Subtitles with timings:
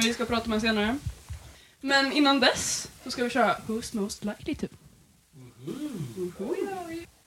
[0.00, 0.98] som vi ska prata med senare.
[1.80, 4.66] Men innan dess så ska vi köra Who's most likely to.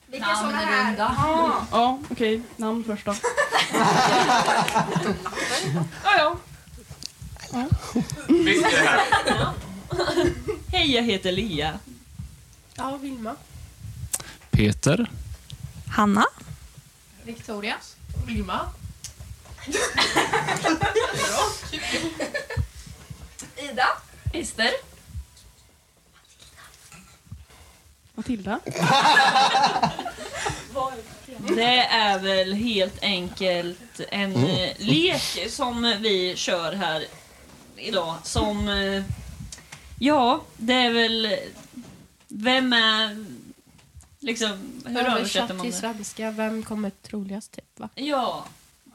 [0.08, 0.96] Vilka såna här?
[1.72, 2.42] Ja, okej.
[2.58, 3.14] Namn först då.
[6.04, 6.38] ja,
[7.52, 7.66] ja.
[8.28, 9.54] Visst är det här?
[10.72, 11.80] Hej, jag heter Lia.
[12.76, 13.36] Ja, Vilma.
[14.52, 15.10] Peter.
[15.88, 16.26] Hanna.
[17.24, 17.76] Victoria.
[18.28, 18.60] Vilma.
[23.72, 23.88] Ida.
[24.34, 24.72] Ester.
[28.16, 28.60] Matilda.
[31.56, 37.06] Det är väl helt enkelt en eh, lek som vi kör här
[37.76, 38.16] idag.
[38.24, 39.04] Som, eh,
[40.00, 41.38] ja, det är väl...
[42.28, 43.26] Vem är...
[44.20, 45.72] Liksom, hur översätter man det?
[45.72, 47.90] svenska, vem kommer troligast typ va?
[47.96, 48.46] Ja,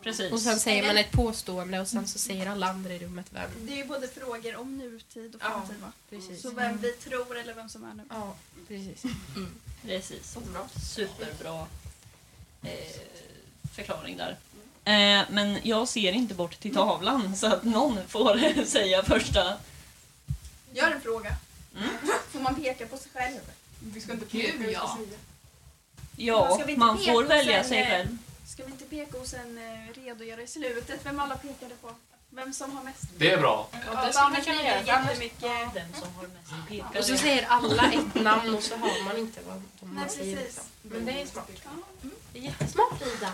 [0.05, 0.33] precis.
[0.33, 3.51] Och sen säger man ett påstående och sen så säger alla andra i rummet vem.
[3.67, 5.49] Det är ju både frågor om nurtid och Ja.
[5.51, 5.93] framtid va?
[6.11, 6.43] Precis.
[6.43, 8.03] Så vem vi tror eller vem som är nu.
[8.11, 8.35] Ja,
[8.69, 9.03] precis.
[9.87, 10.37] Precis.
[10.95, 11.67] Superbra
[12.63, 12.71] eh,
[13.75, 14.37] förklaring där.
[14.85, 19.57] Eh, men jag ser inte bort till tavlan så att någon får säga första.
[20.73, 21.37] Gör en fråga.
[21.77, 21.89] Mm.
[22.31, 23.39] Får man peka på sig själv?
[23.81, 24.99] Vi ska inte peka Gud, ja.
[26.17, 28.19] Ja, man får välja sig själv.
[28.55, 31.91] Ska vi inte peka och sen eh, redogöra i slutet vem alla pekade på?
[32.31, 33.05] Vem som har mest?
[33.19, 33.69] Det är bra.
[33.73, 34.83] Ja, det annars man kunna göra.
[34.83, 35.75] jättemycket...
[35.75, 36.99] Vem som har mest.
[36.99, 40.37] Och så säger alla ett namn och så hör man inte vad de Nej, säger.
[40.37, 40.57] precis.
[40.57, 40.65] Liksom.
[40.83, 41.51] Men det är smart.
[42.33, 43.33] Det är jättesmart Ida.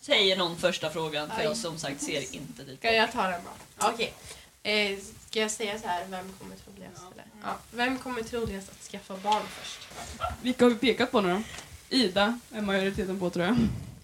[0.00, 2.78] Säger någon första frågan för jag som sagt ser inte dit.
[2.78, 3.86] Ska jag ta den då?
[3.86, 4.14] Okej.
[4.62, 4.98] Eh,
[5.36, 7.02] ska jag säga så här, vem kommer troligast?
[7.12, 7.24] Eller?
[7.42, 7.56] Ja.
[7.70, 9.88] Vem kommer troligast att skaffa barn först?
[10.42, 11.42] Vilka har vi pekat på nu då?
[11.96, 13.56] Ida är majoriteten på tror jag.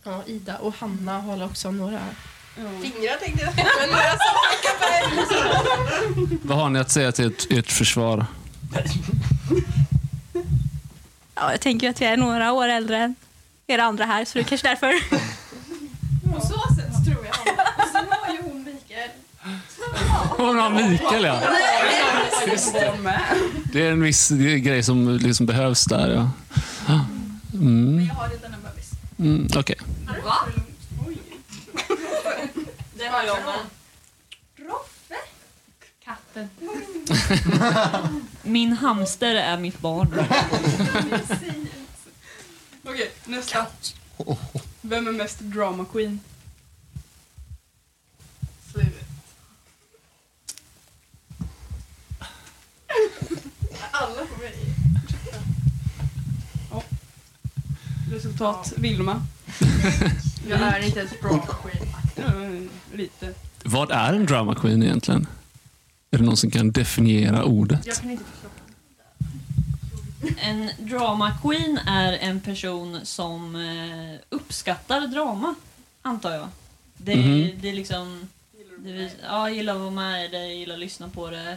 [0.04, 2.00] Ja, Ida och Hanna håller också några
[2.56, 2.62] Ja.
[2.82, 4.74] fingrar tänkte jag Men några som pekar
[6.30, 6.48] på.
[6.48, 8.26] Vad har ni att säga till ert, ert försvar?
[11.34, 13.14] Ja, jag tänker att jag är några år äldre än
[13.66, 14.92] er andra här, så det är kanske därför.
[16.32, 17.34] På så sätt tror jag.
[17.78, 19.10] Och sen har ju hon Mikael.
[20.42, 21.40] Hon har Mikael ja.
[23.72, 23.80] Det.
[23.86, 26.30] Är en viss grej som liksom behövs där ja.
[27.54, 28.90] Mm, jag har bebis.
[29.18, 29.76] mm, Okej.
[30.24, 30.34] Va?
[31.06, 31.18] Oj.
[32.94, 33.58] Det har jag med.
[34.68, 35.14] Roffe.
[36.04, 36.48] Katten.
[38.42, 40.14] Min hamster är mitt barn.
[42.84, 43.66] Okej, nästa.
[44.80, 46.20] Vem är mest drama queen?
[48.72, 48.94] Slut.
[53.90, 54.54] Alla får mig.
[58.12, 59.26] Resultat Vilma.
[60.48, 62.70] Jag är inte ens bra queen.
[62.94, 63.34] Lite.
[63.64, 65.26] Vad är en drama queen egentligen?
[66.10, 68.00] Är det någon som kan definiera ordet?
[70.38, 75.54] En drama queen är en person som eh, uppskattar drama,
[76.02, 76.48] antar jag.
[76.96, 77.50] Det, Mhm.
[77.60, 78.28] det är liksom...
[78.78, 81.56] Det ja, gillar att vara med i det, gillar att lyssna på det.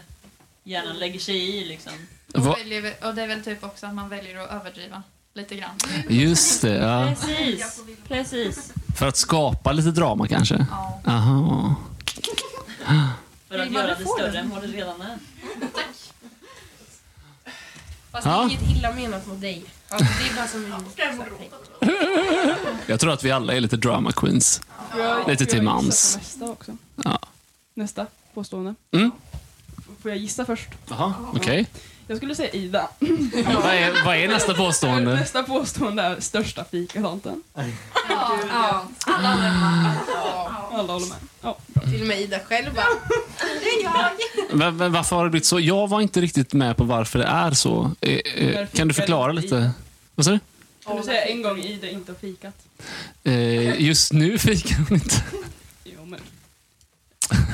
[0.64, 1.94] Gärna lägger sig i liksom.
[2.28, 2.56] Va?
[2.60, 5.04] Väljer, och det är väl typ också att man väljer att överdriva
[5.36, 5.76] lite grann.
[6.10, 7.08] Just det, ja.
[7.16, 8.74] Precis, precis.
[8.98, 10.66] För att skapa lite drama kanske?
[10.72, 11.02] Ja.
[11.06, 11.76] Aha.
[13.50, 15.18] För att göra det större än vad det redan är.
[18.12, 18.32] Fast Ja.
[18.32, 19.66] det är inget illa menat mot dig.
[19.90, 20.86] Alltså, det är bara som en...
[22.88, 24.62] Jag tror att vi alla är lite drama queens.
[24.98, 26.16] Jag- Lite till mans.
[26.18, 26.78] Nästa också.
[27.04, 27.20] Ja.
[27.74, 28.76] Nästa påstående.
[28.92, 29.12] Mm.
[30.02, 30.70] Får jag gissa först?
[30.90, 31.68] Jaha, okej.
[32.08, 32.90] Jag skulle säga Ida.
[33.64, 35.14] Vad, är, vad är nästa påstående?
[35.16, 37.44] Nästa påstående är största fikatanten.
[37.54, 37.64] Ja.
[38.50, 38.88] Ja.
[39.06, 41.18] Alla håller med.
[41.42, 41.58] Ja.
[41.92, 42.86] Till och med Ida själv bara...
[44.52, 45.60] Men, men varför har det blivit så?
[45.60, 47.92] Jag var inte riktigt med på varför det är så.
[48.02, 49.72] Eh, eh, kan du förklara lite?
[50.16, 50.40] Vad sa du?
[50.86, 52.56] Kan du säga en gång Ida inte har fikat?
[53.24, 55.24] Eh, just nu fikar hon inte.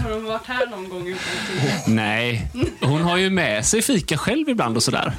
[0.03, 1.91] Har de varit här någon gång utan att fika?
[1.91, 2.47] Nej,
[2.81, 5.13] hon har ju med sig fika själv ibland och sådär.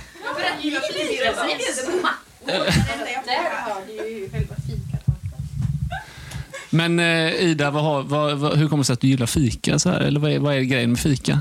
[6.70, 9.78] Men eh, Ida, vad har, vad, vad, hur kommer det sig att du gillar fika?
[9.78, 10.00] Så här?
[10.00, 11.40] Eller vad är, vad är grejen med fika?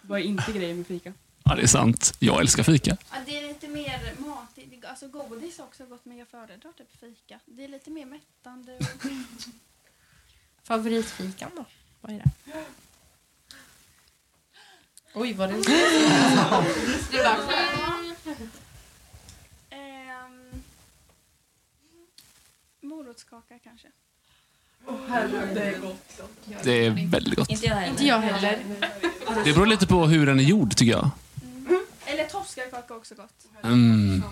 [0.00, 1.12] Vad är inte grejen med fika?
[1.44, 2.14] Ja, det är sant.
[2.18, 2.96] Jag älskar fika.
[3.10, 4.84] Ja, det är lite mer matigt.
[4.84, 7.40] Alltså godis också gott men jag föredrar typ fika.
[7.46, 8.76] Det är lite mer mättande.
[8.76, 9.10] Och...
[10.68, 11.64] Favoritfikan då?
[12.00, 12.30] Vad är det?
[15.14, 15.54] Oj, vad det
[17.10, 17.38] Det var
[19.70, 20.62] Ehm,
[22.80, 23.88] morot morotskaka kanske.
[26.62, 27.50] Det är väldigt gott.
[27.50, 27.90] Inte jag heller.
[27.90, 28.64] Inte jag heller.
[29.44, 31.10] Det beror lite på hur den är gjord, tycker jag.
[32.04, 33.46] Eller torskarkaka också gott.
[33.62, 34.22] Mm.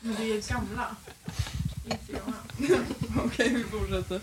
[0.00, 0.96] Men det är ju gamla.
[3.24, 4.20] Okej, vi fortsätter.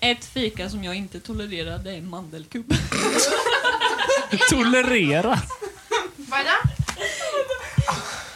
[0.00, 2.74] Ett fika som jag inte tolererar det är mandelkubb.
[4.50, 5.40] Tolerera.
[6.16, 6.70] Vad är det?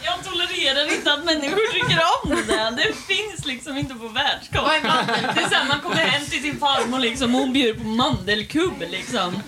[0.04, 2.82] Jag tolererar inte att människor tycker om det.
[2.84, 4.82] Det finns liksom inte på Vad är världskartan.
[4.82, 5.22] mandel?
[5.34, 8.80] Det är såhär, man kommer hem till sin farmor liksom, och hon bjuder på mandelkubb
[8.90, 9.42] liksom.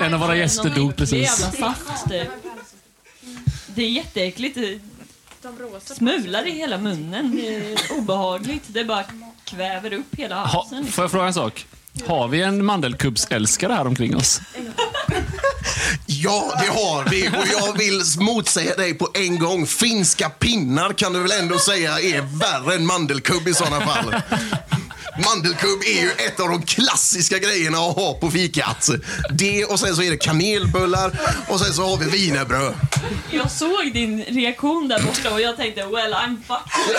[0.00, 1.40] En av våra gäster dog precis.
[1.42, 2.08] Jävla saft.
[2.08, 2.28] Det,
[3.66, 4.58] det är jätteäckligt.
[5.44, 7.36] De rosa smular i hela munnen.
[7.36, 8.62] Det är obehagligt.
[8.66, 9.04] Det bara
[9.44, 10.86] kväver upp hela Ha, halsen.
[10.86, 11.66] får jag fråga en sak?
[12.06, 14.40] Har vi en mandelkubbsälskare här omkring oss?
[16.06, 19.66] Ja, det har vi och jag vill motsäga dig på en gång.
[19.66, 24.14] Finska pinnar kan du väl ändå säga är värre än mandelkubb i sådana fall.
[25.18, 28.88] Mandelkubb är ju ett av de klassiska grejerna att ha på fikat.
[29.30, 32.74] Det och sen så är det kanelbullar och sen så har vi wienerbröd.
[33.30, 36.96] Jag såg din reaktion där borta och jag tänkte well I'm fucked.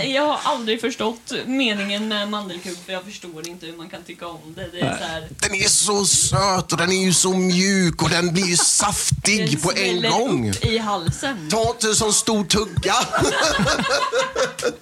[0.00, 4.02] Men jag har aldrig förstått meningen med mandelkubb för jag förstår inte hur man kan
[4.02, 4.68] tycka om det.
[4.72, 8.10] Det är så här, Den är så söt och den är ju så mjuk och
[8.10, 10.50] den blir ju saftig på en gång.
[10.50, 11.48] upp i halsen.
[11.50, 12.94] Ta inte en sån stor tugga.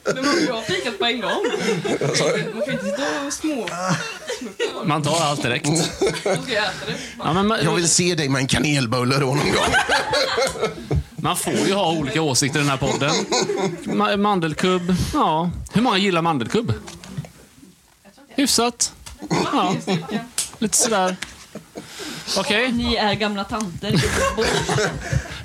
[0.05, 1.43] Men man får ju ha fikat på en gång.
[2.55, 3.69] Man kan inte sitta och små...
[4.85, 5.67] Man tar allt direkt.
[5.67, 5.77] Man
[6.43, 6.95] ska äta det.
[7.19, 9.73] Ja, men man, Jag vill se dig med en kanelbulle då någon gång.
[11.17, 13.11] man får ju ha olika åsikter i den här podden.
[13.85, 15.51] Ma- Mandelkubb, ja.
[15.73, 16.73] Hur många gillar mandelkubb?
[18.29, 18.93] Hyfsat.
[19.53, 19.75] Ja.
[20.59, 21.17] Lite sådär.
[22.39, 23.95] Okej, Ni är gamla tanter.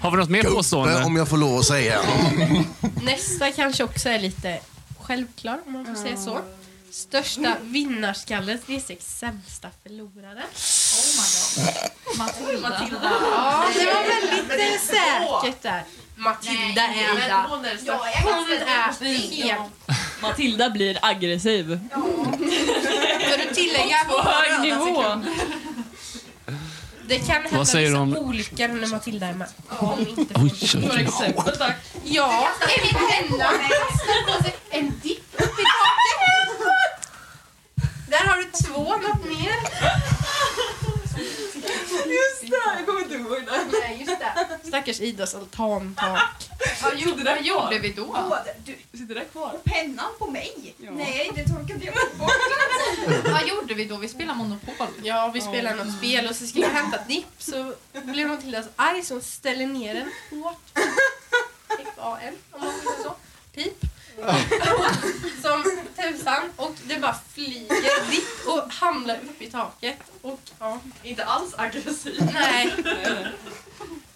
[0.04, 1.04] Har vi något mer Gubbe, påstående?
[1.04, 2.00] om jag får lov att säga.
[3.04, 4.60] Nästa kanske också är lite
[5.02, 6.40] självklar om man får säga så.
[6.92, 7.56] Största
[8.76, 10.44] är sex sämsta förlorare.
[12.18, 13.12] Matilda.
[13.32, 15.84] Ja, det var väldigt eh, säkert där.
[16.16, 17.46] Matilda är enda.
[17.50, 17.78] Hon är
[18.24, 19.62] Hon är helt...
[20.22, 21.80] Matilda blir aggressiv.
[21.94, 23.98] Får du tillägga?
[24.10, 25.04] På hög nivå.
[27.08, 29.48] Det kan hända Vad säger vissa du om- olyckor när Matilda är med.
[29.70, 30.52] Om inte Oj,
[30.82, 31.76] Några exempel tack.
[32.04, 32.48] Ja,
[34.70, 37.10] en dipp upp i taket.
[38.10, 39.56] Där har du två, något mer.
[41.18, 43.80] Just det, jag kommer inte ihåg det.
[43.82, 44.60] Nej, just det.
[44.68, 46.50] Stackars Idas altantak.
[46.84, 48.38] Vad gjorde, vad gjorde vi då?
[48.92, 49.60] Sitter det kvar?
[49.64, 50.76] Pennan på mig?
[50.78, 50.92] Ja.
[50.92, 52.32] Nej, det torkade jag bort.
[53.32, 53.98] Vad gjorde vi då?
[53.98, 54.88] Vi spelade Monopol.
[55.04, 58.70] Ja, vi spelade något spel och så skulle jag hämta dipp så blev Matilda så
[58.76, 60.12] arg så hon ställer ner den
[60.42, 60.58] hårt.
[61.80, 63.16] F-A-N, om man vill så.
[63.54, 63.86] Pip.
[65.42, 65.64] Som
[65.96, 69.98] tusan och det bara flyger dipp och hamnar upp i taket.
[70.22, 72.30] Och ja, Inte alls aggressiv.
[72.34, 72.74] nej.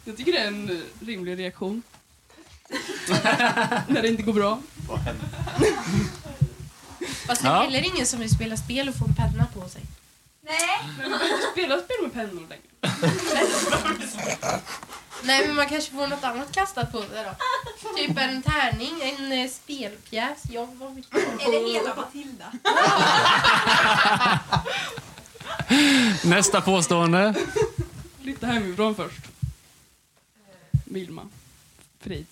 [0.06, 1.84] Jag tycker det är en eh, rimlig reaktion.
[3.88, 4.60] När det inte går bra.
[7.27, 7.62] Fast det är Ja.
[7.62, 9.82] heller ingen som vill spela spel och få en penna på sig.
[10.42, 10.80] Nej.
[11.01, 12.62] Men man kan inte spela spel med pennor längre.
[15.24, 17.36] Nej, men man kanske får något annat kastat på sig då.
[17.97, 20.43] Typ en tärning, en eh, spelpjäs.
[20.50, 21.21] Jag vad vet jag.
[21.21, 22.51] Eller hela Matilda.
[26.24, 27.36] Nästa påstående.
[28.21, 29.19] Flytta hemifrån först.
[30.86, 31.27] Vilma.
[32.00, 32.25] Frid.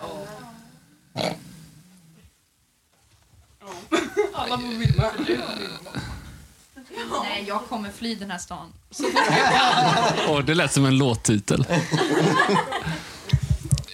[0.00, 0.26] Ja.
[1.12, 1.34] Ja.
[4.34, 5.12] Alla på Vilma.
[7.22, 8.72] Nej, jag kommer fly den här stan.
[10.28, 11.66] Och det lät som en låttitel.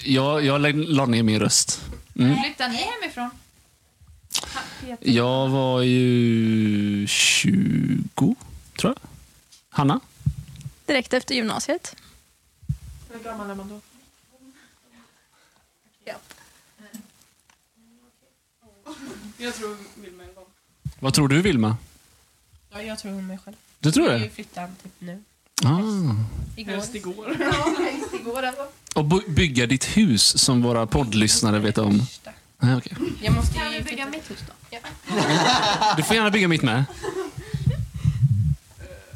[0.05, 1.81] Jag, jag la ner min röst.
[2.19, 2.43] Mm.
[2.43, 3.31] Flyttar ni hemifrån?
[5.01, 8.35] Jag var ju 20,
[8.79, 9.09] tror jag.
[9.71, 10.01] Hanna?
[10.87, 11.97] Direkt efter gymnasiet.
[13.13, 13.81] Hur gammal är man då?
[19.41, 20.45] Jag tror Vilma är en gång.
[21.01, 21.77] Vad tror du, Vilma?
[22.71, 23.57] Ja, jag tror hon mig själv.
[23.81, 24.31] Du tror Jag det?
[24.31, 25.23] flyttade typ nu.
[25.65, 25.79] Ah.
[26.57, 26.73] Igår.
[26.73, 27.37] Helst igår.
[27.41, 28.67] Ja, helst igår alltså.
[28.95, 32.03] Och by- bygga ditt hus, som våra poddlyssnare vet om.
[32.59, 32.97] Nej, okej.
[33.23, 34.77] Jag måste Kan ju vi bygga flytta- mitt hus då?
[35.97, 36.79] Du får gärna bygga mitt med.
[36.79, 36.85] Eh,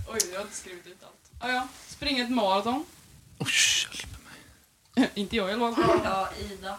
[0.09, 1.31] Oj, jag har inte skrivit ut allt.
[1.41, 1.69] Ah, ja.
[1.89, 2.85] Springa ett maraton.
[3.39, 3.49] Oh,
[3.95, 4.07] hjälp
[4.95, 5.11] mig.
[5.15, 6.01] inte jag i alla fall.
[6.05, 6.77] Ja, Ida.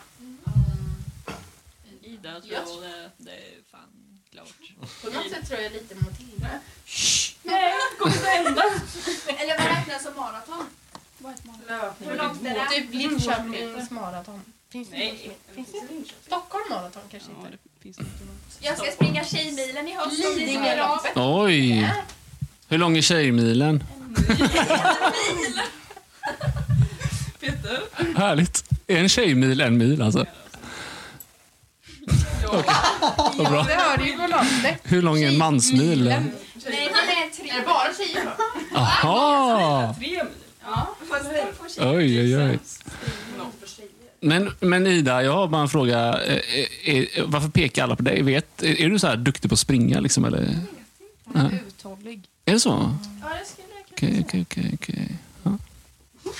[2.02, 3.80] Ida tror jag det, det är fan
[4.34, 4.54] klart.
[5.02, 6.50] På något sätt tror jag lite Matilda.
[7.44, 8.64] Nej, kommer det hända?
[9.42, 10.66] Eller vad räknas som maraton?
[11.18, 12.08] Vad är ett maraton?
[12.08, 12.70] Hur långt är det?
[12.82, 14.42] Typ Linköpings maraton.
[14.70, 15.32] Finns det Nej.
[15.48, 17.52] något- Finns det Stockholm maraton kanske Ja, inte?
[17.64, 18.12] det finns inte.
[18.60, 20.20] Jag ska springa Tjejmilen i höst.
[20.36, 21.12] Lidingöloppet.
[21.16, 21.92] Oj!
[22.68, 23.84] Hur lång är Tjejmilen?
[27.40, 27.80] Peter?
[28.18, 28.64] Härligt.
[28.88, 30.26] Är en tjejmil en mil alltså?
[33.38, 33.64] Vad bra.
[33.64, 34.46] Det hör du ju på.
[34.84, 36.04] Hur lång är en mansmil?
[36.04, 36.20] Nej,
[36.56, 37.50] den är tre.
[37.50, 38.78] Är det bara tjejer då?
[38.80, 39.96] Aha!
[40.00, 40.20] Tre mil?
[40.66, 40.96] Ja.
[41.80, 42.60] Oj, oj, oj.
[44.20, 46.22] Men, men Ida, jag har bara en fråga.
[46.24, 48.22] Eh, eh, varför pekar alla på dig?
[48.22, 50.00] Vet, är, är du så här duktig på att springa?
[50.00, 50.58] Liksom, eller?
[51.34, 51.50] Ja.
[51.68, 52.22] Uthållig.
[52.46, 52.70] Är det så?
[53.22, 54.72] Ja, det skulle jag kunna Okej, okej, okej.
[54.74, 55.18] okej.
[55.44, 55.58] Ja.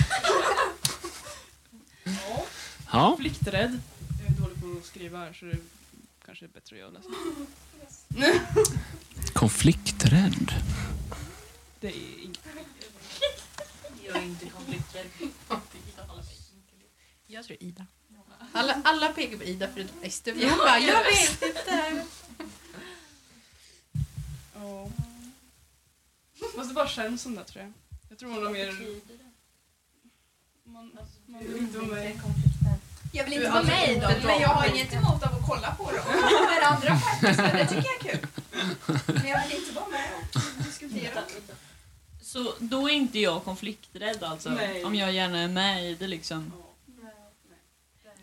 [2.92, 3.10] Ja.
[3.10, 3.80] Konflikträdd.
[4.22, 5.58] Jag är dålig på att skriva här så det
[6.26, 7.16] kanske är bättre att göra nästan.
[9.34, 10.54] Konflikträdd.
[11.80, 12.40] Det är inget.
[14.06, 15.08] Jag är inte konflikträdd.
[17.28, 17.86] Jag tror Ida.
[18.52, 20.36] Alla, alla pekar på Ida förutom Ester.
[20.36, 22.06] Jag bara, jag vet inte.
[24.56, 24.90] Ja.
[26.56, 27.74] Fast det bara känns som det tror jag.
[28.10, 29.00] Jag tror hon har mer...
[30.64, 32.20] Man, man vill inte vara med.
[33.16, 35.76] Jag vill inte vara med i dem, men jag har inget emot av att kolla
[35.76, 36.06] på dem.
[36.50, 38.28] Med andra faktiskt, men det tycker jag är kul.
[39.14, 41.22] Men jag vill inte vara med och diskutera.
[42.22, 44.50] Så då är inte jag konflikträdd alltså?
[44.50, 44.84] Nej.
[44.86, 46.54] Om jag gärna är med i det liksom?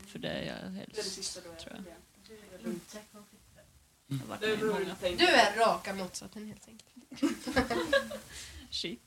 [0.07, 1.85] För det är jag helst, tror jag.
[4.07, 4.95] Jag har varit Det med i beror många.
[4.95, 7.35] på Du är raka motsatsen helt enkelt.
[8.71, 9.01] Shit.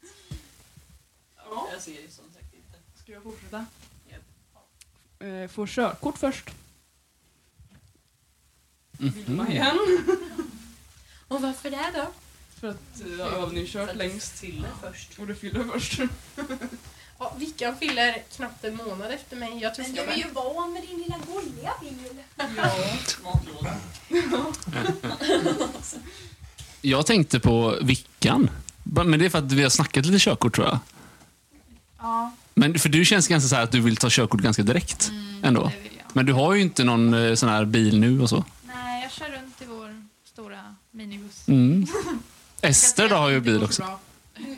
[1.38, 1.68] Ja.
[1.72, 2.80] Jag ser ju som sagt inte.
[3.04, 3.66] Ska jag fortsätta?
[5.24, 6.50] Eh, Få körkort först.
[8.98, 9.52] Vill man Mhm.
[9.52, 9.78] igen?
[11.28, 12.08] Och varför det då?
[12.60, 14.40] För att eh, jag har övningskört längst.
[14.40, 15.20] Fyller först.
[15.20, 16.00] Och du fyller först.
[17.20, 19.58] Ja, Vickan fyller knappt en månad efter mig.
[19.62, 22.24] Jag Men du är ju van med din lilla gulliga bil.
[23.24, 23.76] Matlåda.
[26.82, 28.50] Jag tänkte på Vickan.
[28.84, 30.80] Men det är för att vi har snackat lite körkort tror jag.
[32.00, 35.12] Ja, Men för du känns ganska så här att du vill ta körkort ganska direkt.
[35.44, 35.72] Ändå.
[35.84, 36.06] vill jag.
[36.16, 38.44] Men du har ju inte någon eh, sån här bil nu och så.
[38.64, 41.48] Nej, jag kör runt i vår stora minibuss.
[41.48, 41.88] Mm.
[42.62, 43.82] Ester då har ju bil också.
[43.82, 44.00] Bra.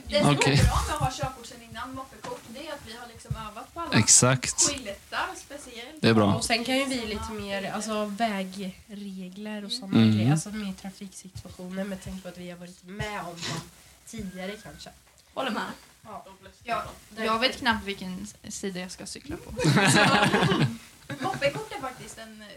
[0.07, 0.53] Det som Okej.
[0.53, 3.35] är bra med att ha körkort sen innan, moppekort, det är att vi har liksom
[3.49, 4.61] övat på alla Exakt.
[4.69, 6.01] skyltar speciellt.
[6.01, 6.33] Det är bra.
[6.35, 10.15] Och sen kan ju vi lite mer alltså, vägregler och sådana Mm.
[10.17, 10.31] grejer.
[10.31, 13.61] Alltså mer trafiksituationer med tanke på att vi har varit med om dem
[14.07, 14.89] tidigare kanske.
[15.33, 15.63] Håller med.
[16.63, 16.83] Ja,
[17.15, 19.51] Jag vet knappt vilken sida jag ska cykla på.
[21.23, 22.47] Moppekort är faktiskt en eh,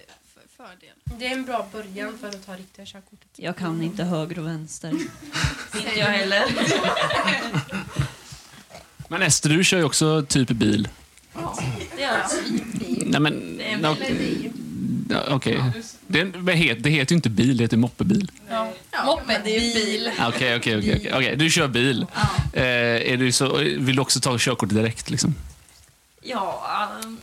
[0.57, 0.95] fördel.
[1.05, 3.29] Det är en bra början för att ta riktiga körkortet.
[3.37, 4.89] Jag kan inte höger och vänster.
[5.75, 6.45] inte jag heller.
[9.09, 10.89] Men Ester, du kör ju också typ bil.
[11.97, 12.31] Det gör jag.
[13.07, 13.57] Nej men...
[13.57, 14.51] Det är en ja, ja,
[15.29, 15.63] Okej.
[16.07, 18.31] Det, det heter- det heter ju inte bil, det heter moppebil.
[19.05, 20.11] Moppe, det är ju bil.
[20.29, 20.97] Okej, okej, okej.
[20.97, 21.13] okej.
[21.15, 22.07] Okej, Du kör bil.
[22.53, 22.63] Eh,
[23.13, 25.11] är du så, vill du också ta körkort direkt?
[25.11, 25.35] Liksom?
[26.23, 26.63] Ja,
[27.05, 27.19] um,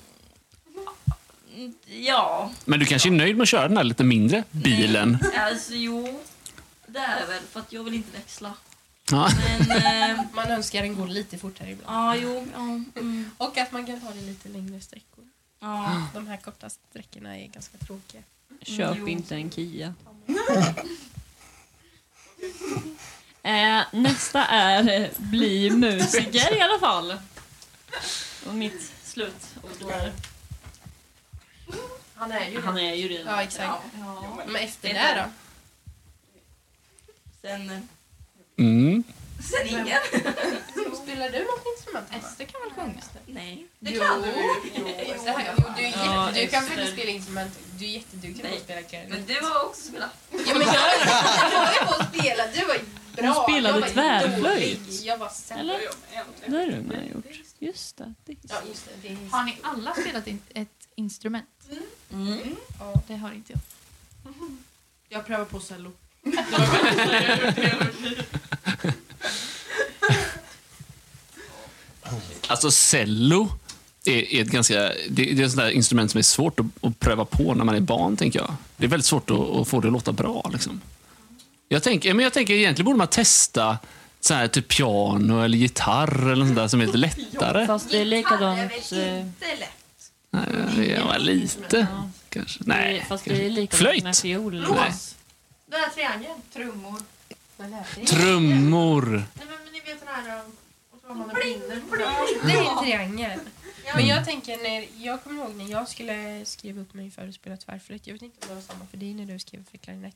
[1.88, 5.18] ja, Men du kanske är nöjd med att köra den här lite mindre bilen?
[5.38, 6.20] alltså jo.
[6.88, 8.54] Det är det väl, för att jag vill inte växla.
[9.12, 9.30] Ja.
[9.68, 11.96] Men, eh, Man önskar den går lite fortare ibland.
[11.96, 12.62] ja, jo, ja,
[13.02, 15.25] mm, Och att man kan ta det lite längre sträckor.
[15.60, 16.08] Ja.
[16.14, 18.22] De här korta sträckorna är ganska tråkiga.
[18.62, 19.08] Köp Jo.
[19.08, 19.94] inte en Kia.
[23.44, 27.18] Eh, nästa är eh, bli musiker i alla fall.
[28.48, 30.14] Och mitt slutord där.
[32.16, 33.34] Han är ju Han är ju redan.
[33.34, 33.84] Ja, exakt.
[34.00, 34.24] Ja.
[34.48, 35.30] Men efter det då?
[37.42, 37.88] Sen,
[38.58, 39.04] Mm.
[39.52, 39.88] sen ingen.
[41.06, 42.08] Spelar du något instrument?
[42.12, 43.02] Ester kan väl sjunga?
[43.26, 43.68] Nej.
[43.80, 44.28] Det kan du.
[44.28, 44.32] Det
[45.32, 47.60] här, jo, du, är jätte, Ja, du kan faktiskt spela instrument.
[47.80, 49.10] Du är jätteduktig på att spela klarinett.
[49.12, 50.10] Men det var också spela.
[50.32, 52.44] Ja, men jag, ju på att spela.
[52.54, 52.78] Du var
[53.16, 53.34] bra.
[53.34, 55.04] Hon spelade jag var ju tvärflöjt.
[55.04, 55.62] Jag var sämre.
[55.62, 55.80] Eller?
[56.46, 57.26] Det har du med gjort.
[57.60, 58.14] Just det.
[58.26, 58.92] det är Ja, just det.
[59.08, 59.18] det är...
[59.30, 61.48] Har ni alla spelat in ett instrument?
[62.12, 62.56] Mm.
[62.80, 63.02] Ja.
[63.08, 63.62] Det har inte jag.
[65.10, 65.92] Jag prövar på cello.
[72.48, 73.50] Alltså cello
[74.06, 74.80] är, är ett ganska...
[74.80, 77.64] Det, det är ett sånt där instrument som är svårt att, att pröva på när
[77.66, 78.54] man är barn, tänker jag.
[78.78, 80.50] Det är väldigt svårt att, att få det att låta bra.
[80.54, 80.82] Liksom.
[81.68, 83.78] Jag, tänker, men jag tänker egentligen borde man testa
[84.22, 87.68] så här, typ piano eller gitarr eller sånt där som är lite lättare.
[87.68, 88.60] Fast det är likadant.
[88.60, 89.70] Gitarr är väl eh, inte lätt?
[90.32, 92.10] Nej, ja, lite Ja.
[92.30, 92.60] kanske.
[92.66, 94.04] Nej, fast det är likadant Flöjt?
[94.04, 94.54] med fiol.
[94.54, 94.94] Nej.
[95.72, 96.42] Den här triangeln.
[96.54, 97.00] Trummor.
[98.08, 99.06] Trummor.
[99.12, 100.42] Nej, men, men ni vet här
[101.14, 101.28] man.
[102.46, 103.40] Det är en triangel.
[103.96, 107.36] Men jag tänker, när, jag kommer ihåg när jag skulle skriva upp mig för att
[107.36, 108.08] spela tvärflöjt.
[108.08, 110.16] Jag vet inte om det var samma för dig när du skrev för klarinett.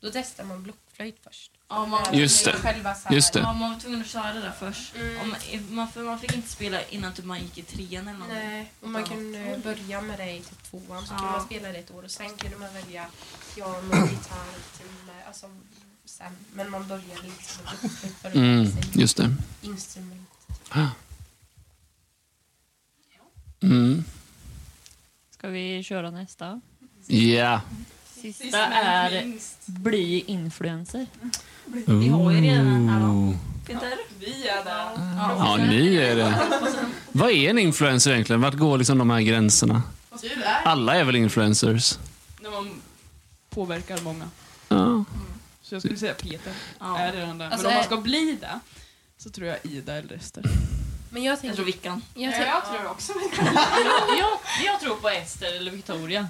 [0.00, 1.50] Då testar man blockflöjt först.
[1.68, 2.52] Ja, man, Just det.
[2.52, 3.38] Själva så här- Just det.
[3.40, 4.94] ja, man var tvungen att köra det där först.
[4.96, 5.20] Mm.
[5.20, 5.36] Om,
[5.76, 8.38] man, för man fick inte spela innan typ man gick i trean eller någonting.
[8.48, 11.18] Nej, och man kunde börja med det i typ tvåan så Ja.
[11.18, 13.06] kunde man spela det ett år och sen kunde man välja
[13.54, 15.46] piano, gitarr, trummor, alltså
[16.04, 16.32] sen.
[16.52, 19.34] Men man började liksom med blockflöjt för att Mm, sig just det.
[19.62, 20.25] instrument.
[23.62, 24.04] Mm.
[25.30, 26.60] Ska vi köra nästa?
[27.06, 27.60] Ja.
[28.06, 29.32] Sista är
[29.66, 31.06] bli influencer.
[31.86, 33.06] Vi har ju redan den här då.
[33.06, 33.34] Ooh.
[33.66, 33.98] Peter?
[34.18, 34.90] Vi är där.
[35.38, 36.40] Ja, ni är det.
[37.12, 38.40] Vad är en influencer egentligen?
[38.40, 39.82] Vart går liksom de här gränserna?
[40.64, 41.98] Alla är väl influencers?
[42.40, 42.80] När man
[43.50, 44.30] påverkar många.
[44.68, 45.04] Ja.
[45.62, 46.98] Så jag skulle säga Peter Ja.
[46.98, 47.46] är redan där.
[47.46, 48.60] Alltså, Men om man ska bli det
[49.26, 50.42] så tror jag Ida eller Ester.
[51.10, 51.56] Men jag Jag tänker...
[51.56, 52.02] tror Vickan.
[52.14, 53.12] Jag tänker tror också
[54.18, 56.28] jag, jag tror på Ester eller Victoria.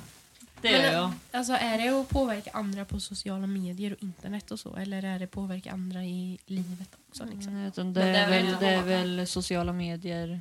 [0.60, 1.12] Det gör jag.
[1.32, 4.76] Alltså är det att påverka andra på sociala medier och internet och så?
[4.76, 7.24] Eller är det påverka andra i livet också?
[7.24, 7.52] Liksom?
[7.52, 10.40] Mm, utan det, är väl det är väl sociala medier.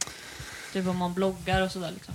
[0.73, 2.13] Typ om man bloggar och sådär liksom.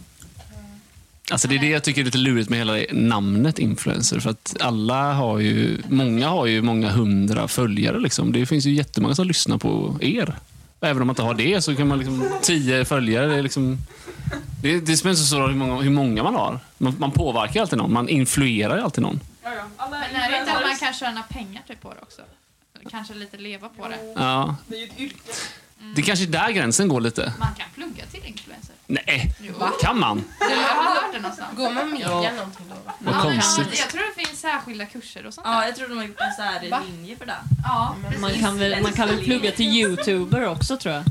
[1.30, 4.20] Alltså det är det jag tycker är lite lurigt med hela namnet influencer.
[4.20, 7.98] För att alla har ju, många har ju många hundra följare.
[7.98, 8.32] Liksom.
[8.32, 10.34] Det finns ju jättemånga som lyssnar på er.
[10.80, 13.78] Även om man inte har det så kan man liksom, tio följare, det är liksom...
[14.62, 16.60] Det, det spelar inte så stor roll hur många, hur många man har.
[16.78, 17.92] Man, man påverkar ju alltid någon.
[17.92, 19.20] Man influerar ju alltid någon.
[19.42, 19.62] Ja, ja.
[19.76, 22.22] Alla Men är det inte att man kan tjäna pengar typ på det också?
[22.90, 24.14] Kanske lite leva på det.
[24.16, 24.56] Ja.
[24.66, 25.32] Det är ju ett yrke.
[25.96, 27.32] Det kanske är där gränsen går lite.
[27.38, 28.74] Man kan plugga till influencer.
[28.86, 29.54] Nej, Jo.
[29.82, 30.24] kan man?
[30.40, 31.56] Jag har hört det någonstans.
[31.56, 32.30] Går man media Ja.
[32.32, 32.74] någonting då?
[32.98, 33.78] Vad Ja, konstigt.
[33.78, 35.66] Jag tror det finns särskilda kurser och sånt Ja, där.
[35.66, 36.82] jag tror de har gjort en så här Va?
[36.90, 37.36] linje för det.
[37.64, 41.04] Ja, Man kan, väl, man kan väl plugga till youtuber också tror jag.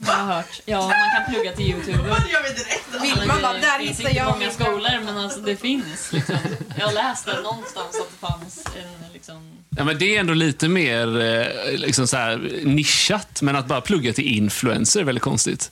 [0.00, 0.60] Har jag hört.
[0.64, 1.98] Ja, man kan plugga till youtuber.
[3.02, 5.56] Vill man bara, det där finns hittar inte jag många min skolor, men alltså det
[5.56, 6.12] finns.
[6.12, 6.36] Liksom.
[6.78, 9.52] Jag läste någonstans att det fanns en liksom...
[9.70, 13.80] Ja, men det är ändå lite mer eh, liksom så här, nischat, men att bara
[13.80, 15.70] plugga till influencer är väldigt konstigt.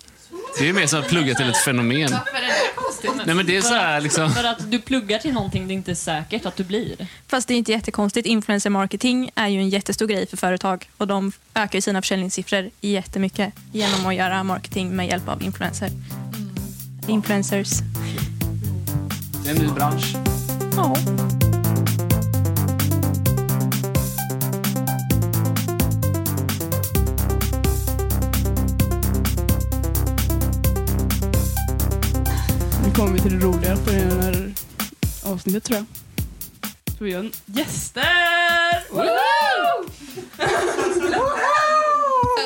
[0.59, 2.11] Det är mer som att plugga till ett fenomen.
[2.11, 3.11] Varför är det konstigt?
[3.27, 4.31] Nej, men det är så här, liksom...
[4.33, 7.09] För att du pluggar till någonting det inte är säkert att du blir.
[7.29, 8.27] Fast det är inte jättekonstigt.
[8.27, 13.55] Influencer marketing är ju en jättestor grej för företag och de ökar sina försäljningssiffror jättemycket
[13.73, 15.91] genom att göra marketing med hjälp av influencer.
[17.09, 17.71] Influencers.
[19.45, 20.15] Det är en ny bransch.
[20.77, 20.97] Ja.
[32.97, 34.53] Kommer vi till det roliga på det här
[35.25, 35.87] avsnittet tror jag.
[36.99, 38.07] För vi har en gäster!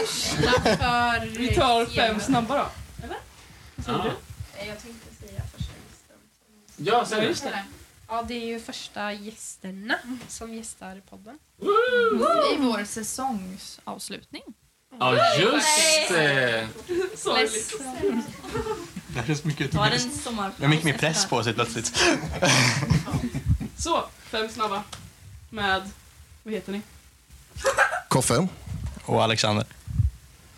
[0.04, 1.26] Första för...
[1.38, 2.66] Vi tar fem snabba då.
[3.04, 3.16] Eller?
[3.76, 4.04] Vad säger Ja.
[4.04, 4.66] du?
[4.66, 6.16] Jag tänkte säga första gästen.
[6.76, 7.64] Ja, Ja, just det.
[8.08, 11.38] Ja, det är ju första gästerna som gästar i podden.
[12.52, 14.42] I vår säsongsavslutning.
[14.98, 16.68] Ja, just det!
[17.16, 17.72] Sorgligt.
[19.06, 20.54] Det här är så mycket, Ta en sommarpaus.
[20.60, 21.92] jag fick mer press det på sig plötsligt.
[23.76, 24.82] Så, fem snabba.
[25.50, 25.90] Med,
[26.42, 26.82] vad heter ni?
[28.08, 28.48] Koffe,
[29.04, 29.64] Och Alexander,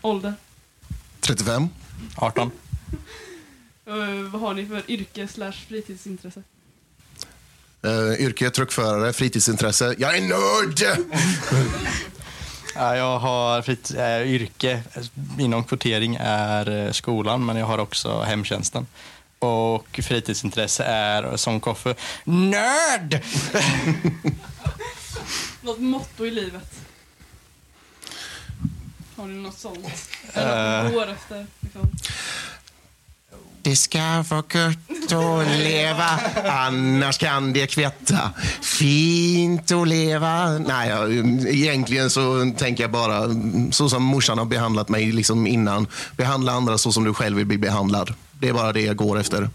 [0.03, 0.35] Ålder.
[1.21, 1.69] 35.
[2.17, 2.51] 18.
[3.89, 6.43] Uh, vad har ni för yrke slash fritidsintresse?
[7.87, 9.95] Uh, yrke truckförare, fritidsintresse.
[9.99, 10.99] Jag är nörd!
[12.75, 14.83] Ja, jag har frit, äh, yrke
[15.39, 18.87] inom kvotering är eh, skolan, men jag har också hemtjänsten.
[19.39, 23.21] Och fritidsintresse är som Koffe, nörd!
[25.63, 26.81] Något motto i livet?
[29.17, 29.87] Har ni något sånt?
[30.35, 30.43] Eh.
[30.43, 31.47] Eller något år efter?
[31.61, 31.91] Liksom.
[33.65, 38.31] Det ska vara gött att leva, annars kan det kvätta.
[38.63, 40.59] Fint att leva.
[40.59, 41.13] Nej, jag,
[41.47, 43.23] egentligen så tänker jag bara
[43.71, 45.87] så som morsan har behandlat mig liksom innan.
[46.17, 48.15] Behandla andra så som du själv vill bli behandlad.
[48.33, 49.51] Det är bara det jag går efter.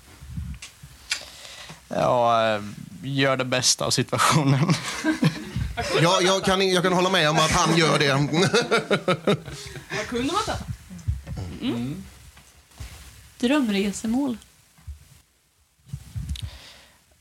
[1.87, 2.61] Ja, eh,
[3.03, 4.67] gör det bästa av situationen.
[6.01, 8.13] Jag, jag, kan, jag kan hålla med om att han gör det.
[9.97, 10.53] Vad kunde man ta?
[13.39, 14.37] Drömresemål.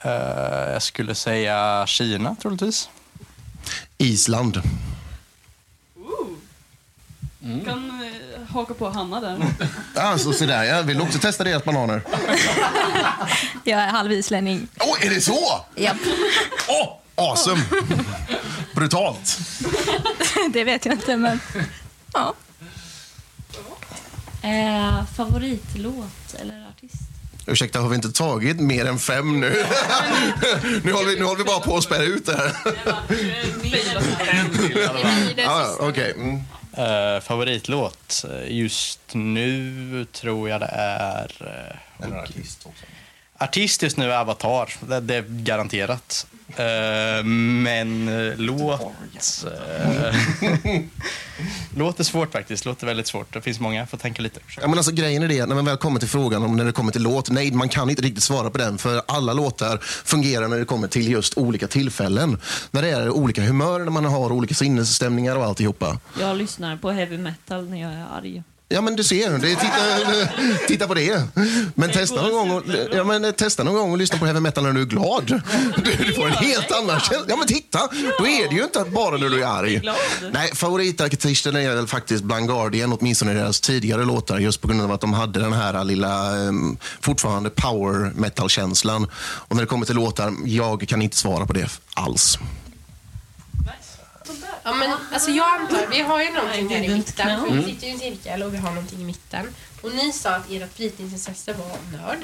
[0.04, 0.10] Eh,
[0.72, 2.88] jag skulle säga Kina, troligtvis.
[3.98, 4.62] Island.
[5.96, 7.64] Ooh.
[7.64, 9.38] kan eh, haka på Hanna där.
[9.94, 10.64] Alltså, så där.
[10.64, 12.02] Jag vill också testa deras bananer.
[13.64, 14.68] Jag är halvislänning.
[14.80, 15.64] Åh, är det så?
[15.76, 15.96] Japp.
[16.68, 17.62] Åh, awesome!
[18.74, 19.38] Brutalt.
[20.52, 21.40] Det vet jag inte, men
[22.12, 22.34] ja.
[24.46, 27.02] Eh, favoritlåt eller artist?
[27.46, 29.48] Ursäkta, har vi inte tagit mer än fem nu?
[30.84, 32.52] nu, håller vi, nu håller vi bara på att spärra ut det här.
[35.36, 36.14] Ja, ja, okej.
[36.16, 36.40] Mm.
[36.76, 38.24] Eh, favoritlåt?
[38.30, 41.30] Eh, Just nu tror jag det är...
[42.02, 42.24] Uh,
[43.38, 44.74] artist just nu är Avatar.
[44.80, 46.26] Det, det är garanterat.
[46.48, 48.80] Eh, men uh, låt...
[49.44, 50.80] Uh,
[51.76, 52.64] låt är svårt faktiskt.
[52.64, 53.34] Låt är väldigt svårt.
[53.34, 53.78] Det finns många.
[53.78, 54.40] Jag får tänka lite.
[54.60, 56.72] Ja, men alltså, grejen är det, när man väl kommer till frågan om när det
[56.72, 60.48] kommer till låt, nej, man kan inte riktigt svara på den, för alla låtar fungerar
[60.48, 62.40] när det kommer till just olika tillfällen.
[62.70, 65.98] När det är olika humör, när man har olika sinnesstämningar och alltihopa.
[66.20, 68.42] Jag lyssnar på heavy metal när jag är arg.
[68.68, 69.38] Ja, men du ser.
[69.38, 70.28] Det, titta,
[70.68, 71.22] titta på det.
[71.74, 74.64] Men testa någon, gång och, ja, men testa någon gång och lyssna på heavy metal
[74.64, 75.42] när du är glad.
[75.76, 77.24] Du, du får en helt annan känsla.
[77.28, 77.78] Ja, men titta!
[78.18, 79.82] Då är det ju inte bara när du är arg.
[80.32, 84.82] Nej, favoritartisten är väl faktiskt Blind Guardian, åtminstone i deras tidigare låtar, just på grund
[84.82, 89.10] av att de hade den här lilla, um, fortfarande power metal-känslan.
[89.20, 92.38] Och när det kommer till låtar, jag kan inte svara på det alls.
[94.66, 97.40] Ja, men, alltså jag antar, vi har ju någonting här i mitten.
[97.40, 99.46] För vi sitter ju i en cirkel och vi har någonting i mitten.
[99.82, 102.18] Och ni sa att ert fritidsintresse var nörd.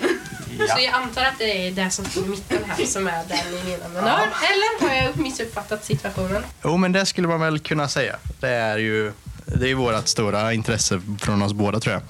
[0.68, 3.44] Så jag antar att det är det som står i mitten här som är det
[3.50, 4.28] ni menar med nörd.
[4.28, 6.42] Eller har jag missuppfattat situationen?
[6.64, 8.16] Jo, men det skulle man väl kunna säga.
[8.40, 9.12] Det är ju
[9.44, 12.02] det är vårt stora intresse från oss båda, tror jag.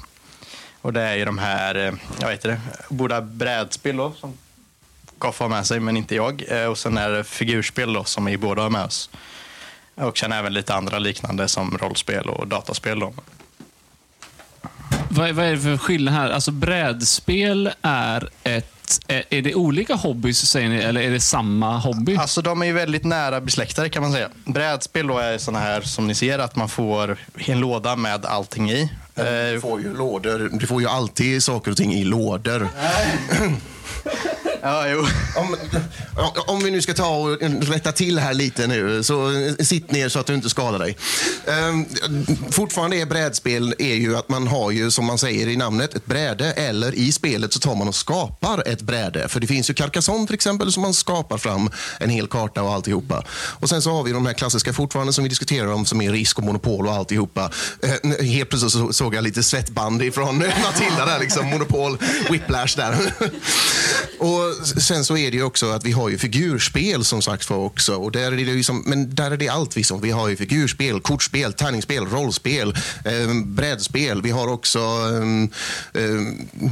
[0.80, 4.38] Och det är ju de här, eh, jag vet det, båda brädspel då, som
[5.18, 6.44] Koffe har med sig, men inte jag.
[6.48, 9.10] Eh, och sen är det figurspel då, som vi båda har med oss.
[9.94, 12.98] Och sen även lite andra liknande som rollspel och dataspel.
[12.98, 13.12] Då.
[15.08, 16.30] Vad, vad är det för skillnad här?
[16.30, 18.68] Alltså brädspel är ett...
[19.08, 22.16] Är, är det olika hobbys, säger ni, eller är det samma hobby?
[22.16, 24.28] Alltså de är ju väldigt nära besläktade kan man säga.
[24.44, 28.70] Brädspel då är såna här som ni ser att man får en låda med allting
[28.70, 28.90] i.
[29.14, 30.50] Du får ju lådor.
[30.52, 32.68] Du får ju alltid saker och ting i lådor.
[34.64, 35.06] Ja, jo.
[35.36, 35.56] Om,
[36.46, 40.18] om vi nu ska ta och rätta till här lite nu, så sitt ner så
[40.18, 40.96] att du inte skadar dig.
[41.46, 41.86] Ehm,
[42.50, 46.06] fortfarande är brädspel är ju att man har ju, som man säger i namnet, ett
[46.06, 49.28] bräde eller i spelet så tar man och skapar ett bräde.
[49.28, 51.70] För det finns ju Carcassonne till exempel som man skapar fram
[52.00, 53.24] en hel karta och alltihopa.
[53.30, 56.12] Och sen så har vi de här klassiska fortfarande som vi diskuterar om som är
[56.12, 57.50] risk och monopol och alltihopa.
[57.82, 61.98] Ehm, helt plötsligt så såg jag lite svettband ifrån Matilda där, liksom monopol,
[62.30, 63.14] whiplash där.
[64.18, 67.54] och sen så är det ju också att vi har ju figurspel som sagt för
[67.54, 67.96] också.
[67.96, 69.76] Och där är det liksom, men där är det allt.
[69.76, 70.00] Liksom.
[70.00, 74.22] Vi har ju figurspel, kortspel, tärningsspel, rollspel, eh, brädspel.
[74.22, 76.20] Vi har också, eh, eh,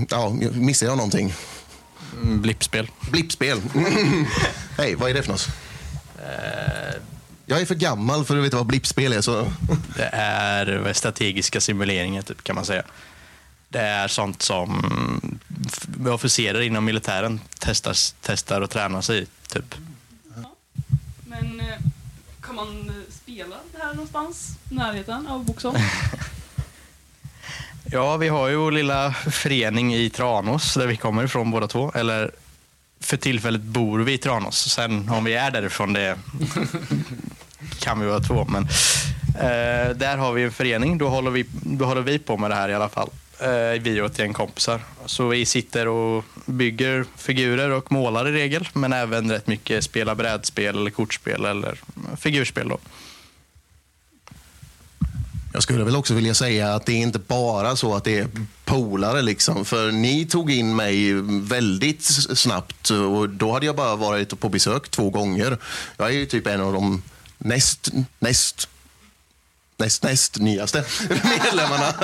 [0.08, 1.34] ja, missar jag någonting?
[2.22, 2.90] Mm, blippspel.
[3.10, 3.60] Blippspel.
[4.78, 5.48] Hej, vad är det för något?
[7.46, 9.20] Jag är för gammal för att veta vad blippspel är.
[9.20, 9.52] Så.
[9.96, 12.82] Det är strategiska simuleringar typ, kan man säga.
[13.68, 15.39] Det är sånt som
[16.08, 19.26] officerare inom militären testar, testar och tränar sig.
[19.48, 19.74] Typ.
[21.24, 21.66] Men eh,
[22.40, 24.48] kan man eh, spela det här någonstans?
[24.70, 25.76] I närheten av Boxholm?
[27.92, 31.92] Ja, vi har ju vår lilla förening i Tranås där vi kommer ifrån båda två.
[31.94, 32.30] Eller
[33.00, 34.70] för tillfället bor vi i Tranås.
[34.70, 36.18] Sen om vi är därifrån, det
[37.80, 38.46] kan vi vara två.
[38.48, 38.62] Men
[39.34, 40.98] eh, där har vi en förening.
[40.98, 43.10] Då håller, vi, då håller vi på med det här i alla fall.
[43.42, 44.80] Eh, vi och ett gäng kompisar.
[45.06, 48.68] Så vi sitter och bygger figurer och målar i regel.
[48.72, 51.78] Men även rätt mycket spelar brädspel, eller kortspel eller
[52.16, 52.68] figurspel.
[52.68, 52.78] Då.
[55.52, 58.28] Jag skulle väl också vilja säga att det är inte bara så att det är
[58.64, 59.64] polare liksom.
[59.64, 62.02] För ni tog in mig väldigt
[62.38, 65.58] snabbt och då hade jag bara varit på besök två gånger.
[65.96, 67.02] Jag är ju typ en av de
[67.38, 68.68] näst, näst
[69.80, 71.94] näst, näst nyaste medlemmarna.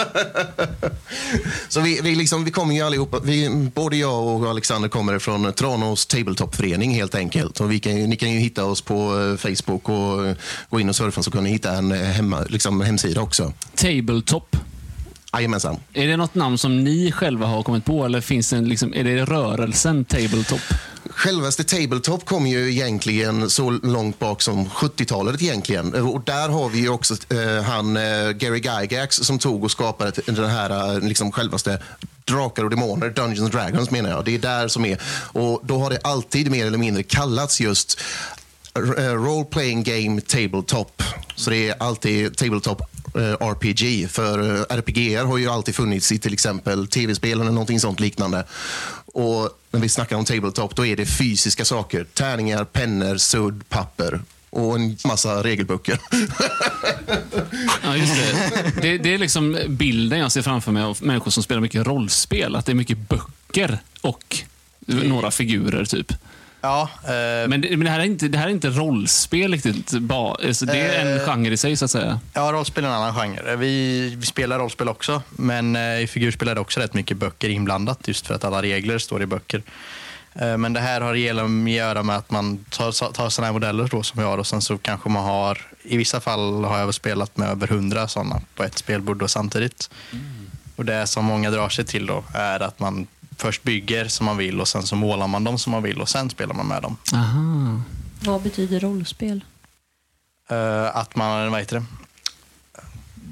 [1.69, 5.53] så vi, vi, liksom, vi kommer ju allihopa, vi, både jag och Alexander kommer från
[5.53, 7.61] Tranås Tabletop-förening helt enkelt.
[7.61, 10.37] Och vi kan, ni kan ju hitta oss på eh, Facebook och eh,
[10.71, 13.53] gå in och surfa så kan ni hitta en eh, hemma, liksom, hemsida också.
[13.75, 14.57] Tabletop.
[15.37, 15.81] Jajamensan.
[15.93, 19.05] Är det något namn som ni själva har kommit på eller finns det liksom, är
[19.05, 20.61] det rörelsen Tabletop?
[21.11, 25.95] Självaste Tabletop kom ju egentligen så långt bak som 70-talet egentligen.
[25.95, 30.13] Och där har vi ju också eh, han eh, Gary Gygax som tog och skapade
[30.27, 31.79] den här eh, liksom självaste
[32.25, 34.25] Drakar och Demoner, Dungeons and Dragons menar jag.
[34.25, 35.03] Det är där som är.
[35.33, 38.01] Och då har det alltid mer eller mindre kallats just
[38.99, 41.03] eh, Role Playing Game Tabletop.
[41.37, 42.81] Så det är alltid Tabletop
[43.15, 44.11] eh, RPG.
[44.11, 48.45] För eh, RPG har ju alltid funnits i till exempel tv-spel eller någonting sånt liknande.
[49.07, 52.07] Och när vi snackar om tabletop, då är det fysiska saker.
[52.15, 54.21] Tärningar, pennor, sudd, papper.
[54.51, 55.99] och en massa regelböcker.
[57.83, 58.73] Ja, just det.
[58.83, 62.57] Det, det är liksom bilden jag ser framför mig av människor som spelar mycket rollspel.
[62.57, 64.37] Att det är mycket böcker och
[64.87, 66.13] några figurer, typ.
[66.67, 69.91] Ja, eh, Men det, men det, här, är inte, det här är inte rollspel riktigt.
[69.93, 71.25] Ba, alltså det är en Eh.
[71.27, 72.21] genre i sig, så att säga.
[72.33, 73.57] ja, rollspel är en annan genre.
[73.57, 77.49] Vi, vi spelar rollspel också, men eh, i figurspel är det också rätt mycket böcker
[77.49, 79.63] inblandat just för att alla regler står i böcker.
[80.35, 81.19] Eh, Men det här har att
[81.71, 84.63] göra med att man tar, tar sådana här modeller då som vi har och sen
[84.63, 88.65] så kanske man har, i vissa fall har jag spelat med över hundra sådana på
[88.65, 89.91] ett spelbord då samtidigt.
[90.77, 94.37] Och det som många drar sig till då är att man först bygger som man
[94.37, 96.83] vill och sen så målar man dem som man vill och sen spelar man med
[96.83, 96.97] dem.
[97.15, 97.81] Aha.
[98.21, 99.45] Vad betyder rollspel?
[100.51, 101.85] Eh, att man, vad heter det?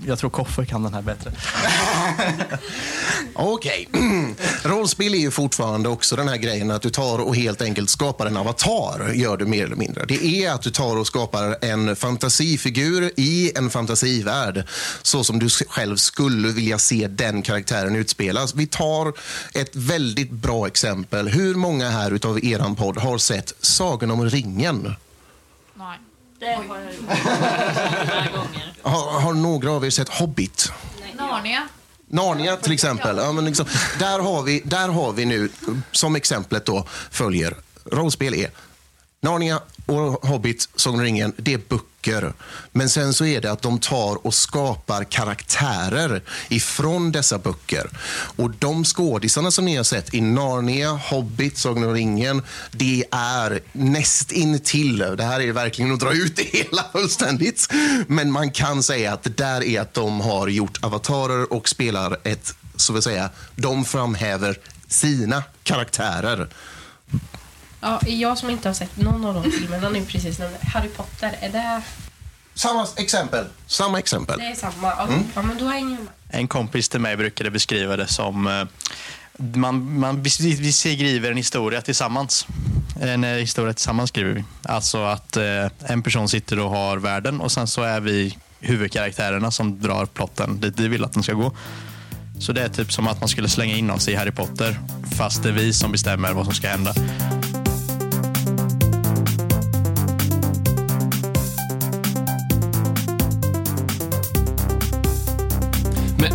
[0.07, 1.33] Jag tror Koffe kan den här bättre.
[3.35, 3.89] Okej.
[4.63, 8.27] Rollspel är ju fortfarande också den här grejen att du tar och helt enkelt skapar
[8.27, 10.05] en avatar, gör du mer eller mindre.
[10.05, 14.65] Det är att du tar och skapar en fantasifigur i en fantasivärld,
[15.03, 18.55] så som du själv skulle vilja se den karaktären utspelas.
[18.55, 19.13] Vi tar
[19.55, 21.29] ett väldigt bra exempel.
[21.29, 24.95] Hur många här utav eran podd har sett Sagan om ringen?
[25.75, 25.99] Nej.
[26.45, 28.75] Det har jag gjort några gånger.
[28.83, 30.73] Har, har några av er sett Hobbit?
[31.17, 31.69] Narnia.
[32.09, 33.17] Narnia till exempel.
[33.17, 33.67] Ja, men liksom,
[33.99, 35.49] där, har vi, där har vi nu,
[35.93, 38.51] som exemplet då följer, rollspel är
[39.25, 42.33] Narnia och Hobbit, Sagan om ringen, det är böcker.
[42.73, 47.91] Men sen så är det att de tar och skapar karaktärer ifrån dessa böcker.
[48.37, 53.61] Och de skådisarna som ni har sett i Narnia, Hobbit, Sagan om ringen, det är
[53.73, 54.99] näst intill.
[54.99, 57.69] Det här är verkligen att dra ut det hela fullständigt.
[58.07, 62.17] Men man kan säga att det där är att de har gjort avatarer och spelar
[62.25, 64.59] ett, så vill säga, de framhäver
[64.89, 66.49] sina karaktärer.
[67.85, 71.37] Ja, jag som inte har sett någon av de filmerna nu precis nämnde, Harry Potter,
[71.41, 71.83] är det,
[72.55, 73.45] Samma exempel.
[73.67, 74.39] Samma exempel.
[74.39, 74.89] det är samma?
[74.89, 76.13] Ja, ja men då hänger jag med.
[76.29, 78.65] En kompis till mig brukade beskriva det som eh,
[79.37, 82.47] man, man, vi, vi skriver en historia tillsammans.
[83.01, 84.45] En eh, historia tillsammans skriver vi.
[84.63, 89.51] Alltså att eh, en person sitter och har världen och sen så är vi huvudkaraktärerna
[89.51, 91.57] som drar plotten dit vi vill att den ska gå.
[92.41, 94.79] Så det är typ som att man skulle slänga in oss i Harry Potter
[95.17, 96.95] fast det är vi som bestämmer vad som ska hända.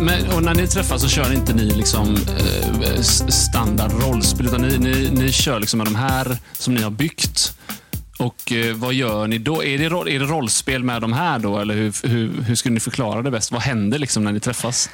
[0.00, 2.16] Men, och när ni träffas så kör inte ni liksom
[2.82, 6.90] eh, standard rollspel, utan ni, ni, ni kör liksom med de här som ni har
[6.90, 7.54] byggt.
[8.18, 9.64] Och eh, vad gör ni då?
[9.64, 12.80] Är det, är det rollspel med de här då, eller hur, hur, hur skulle ni
[12.80, 13.52] förklara det bäst?
[13.52, 14.90] Vad händer liksom när ni träffas?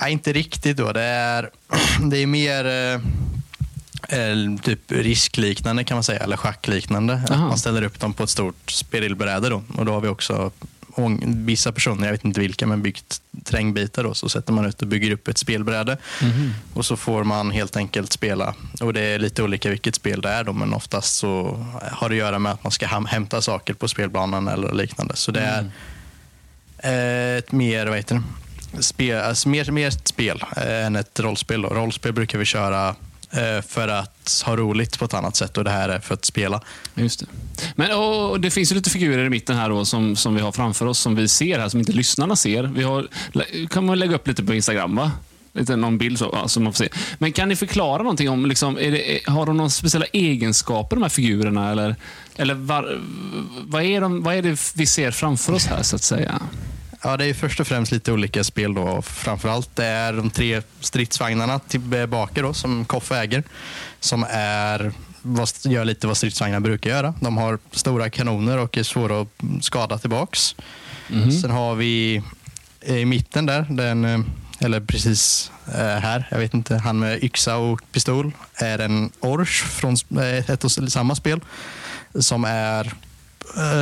[0.00, 0.92] Nej, inte riktigt då.
[0.92, 1.50] Det är,
[2.10, 3.00] det är mer eh,
[4.18, 7.22] eh, typ riskliknande kan man säga, eller schackliknande.
[7.30, 7.48] Aha.
[7.48, 9.62] man ställer upp dem på ett stort spelbräde då.
[9.76, 10.50] Och då har vi också
[11.46, 14.14] vissa personer, jag vet inte vilka, men byggt trängbitar då.
[14.14, 15.96] Så sätter man ut och bygger upp ett spelbräde.
[16.74, 18.54] Och så får man helt enkelt spela.
[18.80, 22.14] Och det är lite olika vilket spel det är då, men oftast så har det
[22.14, 25.16] att göra med att man ska hämta saker på spelbanan eller liknande.
[25.16, 25.70] Så det är
[26.78, 28.82] eh, ett mer, vad heter det?
[28.82, 31.62] Spel, alltså mer, mer ett spel eh, än ett rollspel.
[31.62, 31.68] Då.
[31.68, 32.94] Rollspel brukar vi köra
[33.30, 36.24] Eh, för att ha roligt på ett annat sätt och det här är för att
[36.24, 36.60] spela.
[36.94, 37.26] Just det.
[37.74, 40.52] Men och, det finns ju lite figurer i mitten här då, som, som vi har
[40.52, 42.62] framför oss, som vi ser här, som inte lyssnarna ser.
[42.62, 43.08] Vi har,
[43.70, 45.12] kan man lägga upp lite på Instagram, va?
[45.52, 46.90] Lite någon bild så, ja, som man får se.
[47.18, 51.02] Men kan ni förklara någonting om, liksom, är det, har de några speciella egenskaper, de
[51.02, 51.70] här figurerna?
[51.70, 51.96] Eller,
[52.36, 53.00] eller var,
[53.66, 56.40] vad, är de, vad är det vi ser framför oss här, så att säga?
[57.02, 58.74] Ja, det är först och främst lite olika spel.
[58.74, 59.02] Då.
[59.02, 63.42] Framförallt det är de tre stridsvagnarna tillbaka då, som Koffe äger.
[64.00, 67.14] Som är, vad, gör lite vad stridsvagnar brukar göra.
[67.20, 69.28] De har stora kanoner och är svåra att
[69.64, 70.54] skada tillbaks.
[71.42, 72.22] Sen har vi
[72.80, 74.20] eh, i mitten där, den, eh,
[74.60, 79.64] eller precis eh, här, jag vet inte, han med yxa och pistol är en Orch
[79.64, 81.40] från eh, ett och samma spel.
[82.18, 82.92] Som är eh,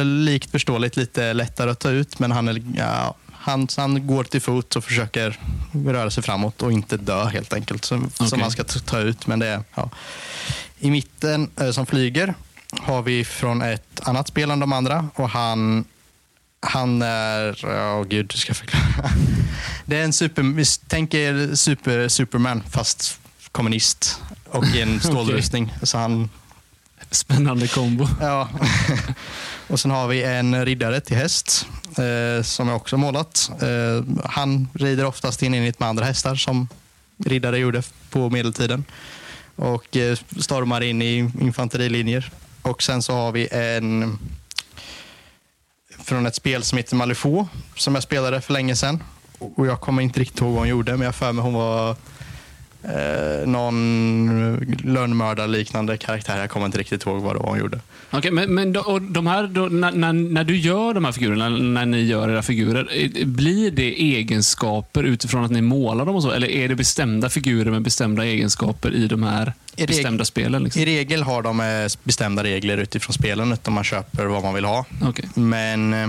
[0.04, 4.40] likt förståeligt lite lättare att ta ut, men han, är, ja, han, han går till
[4.40, 5.40] fot och försöker
[5.86, 7.84] röra sig framåt och inte dö helt enkelt.
[7.84, 8.28] Som, Okej.
[8.28, 9.26] som man ska ta ut.
[9.26, 9.90] Men det är, ja.
[10.78, 12.34] I mitten eh, som flyger
[12.80, 15.84] har vi från ett annat spel än de andra och han
[16.60, 19.10] han är, ja gud, hur ska jag förklara?
[19.84, 23.20] Det är en super, tänk er super, Superman fast
[23.52, 25.74] kommunist och i en stålrustning.
[25.82, 26.30] Så han,
[27.10, 28.08] Spännande kombo.
[28.20, 28.48] Ja.
[29.68, 31.66] och sen har vi en riddare till häst
[31.98, 33.50] eh, som jag också målat.
[33.62, 36.68] Eh, han rider oftast in enligt med andra hästar som
[37.24, 38.84] riddare gjorde på medeltiden.
[39.56, 42.30] Och eh, stormar in i infanterilinjer.
[42.62, 44.18] Och sen så har vi en
[46.04, 49.02] från ett spel som heter Malifaux som jag spelade för länge sedan.
[49.38, 51.54] Och jag kommer inte riktigt ihåg vad hon gjorde, men jag har för mig hon
[51.54, 51.96] var
[52.88, 56.38] eh, någon lönnmördarliknande karaktär.
[56.38, 57.80] Jag kommer inte riktigt ihåg vad det var hon gjorde.
[58.10, 61.12] Okej, men, men då, och de här, då, när, när, när du gör de här
[61.12, 66.22] figurerna, när ni gör era figurer, blir det egenskaper utifrån att ni målar dem och
[66.22, 66.30] så?
[66.30, 70.62] Eller är det bestämda figurer med bestämda egenskaper i de här I bestämda spelen?
[70.64, 70.82] Liksom?
[70.82, 71.66] I regel har de eh,
[72.04, 74.84] bestämda regler utifrån spelen, utan man köper vad man vill ha.
[75.02, 75.24] Okej.
[75.34, 76.08] Men eh,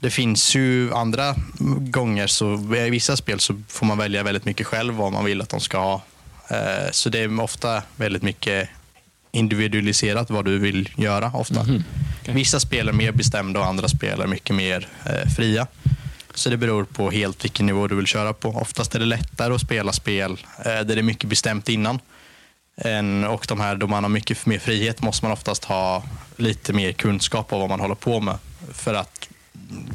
[0.00, 1.34] det finns ju andra
[1.78, 5.40] gånger, så i vissa spel så får man välja väldigt mycket själv vad man vill
[5.40, 6.02] att de ska ha.
[6.50, 8.68] Eh, Så det är ofta väldigt mycket
[9.32, 11.32] individualiserat vad du vill göra.
[11.34, 11.62] ofta.
[11.64, 11.84] Mhm.
[12.22, 12.34] Okej.
[12.34, 15.66] Vissa spel är mer bestämda och andra spel är mycket mer eh, fria.
[16.34, 18.48] Så det beror på helt vilken nivå du vill köra på.
[18.48, 21.98] Oftast är det lättare att spela spel eh, där det är mycket bestämt innan.
[23.28, 26.04] Och de här då man har mycket mer frihet måste man oftast ha
[26.36, 28.38] lite mer kunskap om vad man håller på med
[28.72, 29.28] för att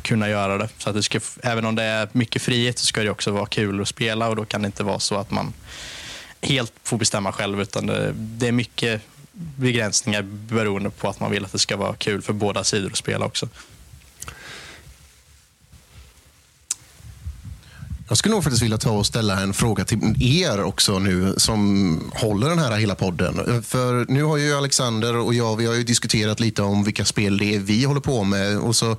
[0.01, 0.69] kunna göra det.
[0.77, 3.45] Så att det ska, även om det är mycket frihet så ska det också vara
[3.45, 5.53] kul att spela och då kan det inte vara så att man
[6.41, 9.01] helt får bestämma själv utan det, det är mycket
[9.35, 12.97] begränsningar beroende på att man vill att det ska vara kul för båda sidor att
[12.97, 13.47] spela också.
[18.07, 22.11] Jag skulle nog faktiskt vilja ta och ställa en fråga till er också nu som
[22.13, 23.63] håller den här hela podden.
[23.63, 27.37] För nu har ju Alexander och jag, vi har ju diskuterat lite om vilka spel
[27.37, 28.57] det är vi håller på med.
[28.57, 28.97] Och så,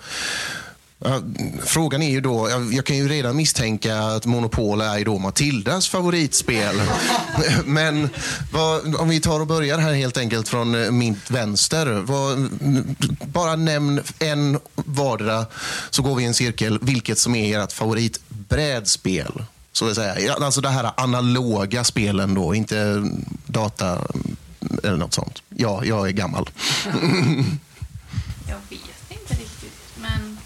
[1.64, 5.18] frågan är ju då, jag, jag kan ju redan misstänka att Monopol är ju då
[5.18, 6.82] Matildas favoritspel.
[7.64, 8.08] Men
[8.52, 11.86] vad, om vi tar och börjar här helt enkelt från eh, mitt min vänster.
[12.06, 12.48] Vad,
[13.26, 15.46] bara nämn en vardera
[15.90, 16.78] så går vi i en cirkel.
[16.82, 19.44] Vilket som är ert favorit favoritbrädspel.
[19.72, 20.34] Så att säga.
[20.34, 23.02] Alltså det här analoga spelen då, inte
[23.46, 24.06] data
[24.82, 25.42] eller något sånt.
[25.48, 26.50] Ja, jag är gammal.
[28.48, 30.38] Jag vet inte riktigt, men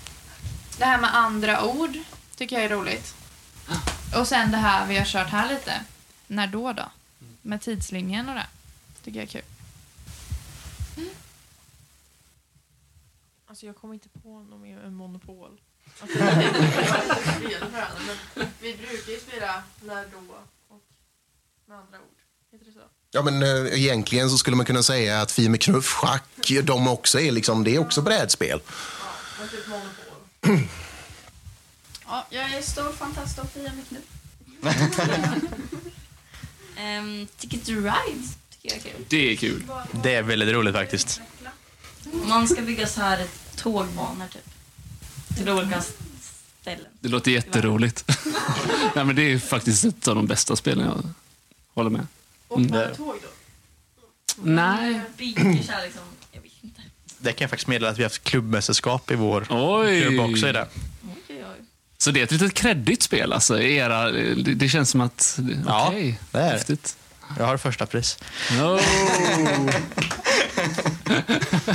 [0.79, 1.99] det här med andra ord
[2.37, 3.15] tycker jag är roligt.
[4.17, 5.73] Och sen det här vi har kört här lite.
[6.27, 6.91] När då då?
[7.43, 8.47] Med tidslinjen och det.
[9.05, 9.43] Tycker jag är kul.
[13.47, 15.61] Alltså jag kommer inte på något mer än Monopol.
[16.01, 16.19] Alltså,
[18.37, 20.35] men vi brukar ju spela när då
[20.69, 20.83] och
[21.69, 22.19] med andra ord.
[22.53, 22.81] Heter det så?
[23.11, 26.89] Ja, men eh, egentligen så skulle man kunna säga att Fia med knuff, schack, de
[26.89, 28.61] också är liksom, det är också brädspel.
[29.39, 30.69] Men typ Monopol.
[32.07, 34.05] Ja, jag är stor fantast och Fia med knuff.
[36.79, 39.05] um, Ticket to Ride tycker jag är kul.
[39.09, 39.63] Det är kul.
[40.03, 41.21] Det är väldigt roligt faktiskt.
[42.13, 44.50] Man ska bygga så här tågbanor typ.
[45.37, 45.83] Till olika
[46.61, 46.87] ställen.
[47.01, 48.05] Det låter jätteroligt.
[48.95, 51.03] Nej, men det är faktiskt ett av de bästa spelen jag
[51.75, 52.07] håller med.
[52.49, 52.71] Och Mm.
[52.71, 53.29] med tåg då?
[54.43, 55.03] Man här
[55.85, 56.81] liksom, jag vet inte.
[57.19, 60.03] Det kan jag faktiskt meddela att vi har haft klubbmästerskap i vår Oj!
[60.03, 60.69] klubb också i det.
[61.03, 61.65] Oj, oj, oj.
[61.99, 63.61] Så det är ett litet kreddigt spel alltså.
[63.61, 65.39] Era, det, det känns som att...
[65.67, 66.51] Ja, Okej, det är det.
[66.51, 66.97] häftigt.
[67.39, 68.19] Jag har första pris.
[68.51, 68.81] Oh.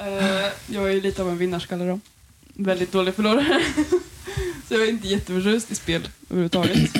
[0.00, 2.00] Eh, jag är ju lite av en vinnarskalle då.
[2.54, 3.64] Väldigt dålig förlorare.
[4.68, 6.90] Så jag är inte jätteförtjust i spel överhuvudtaget.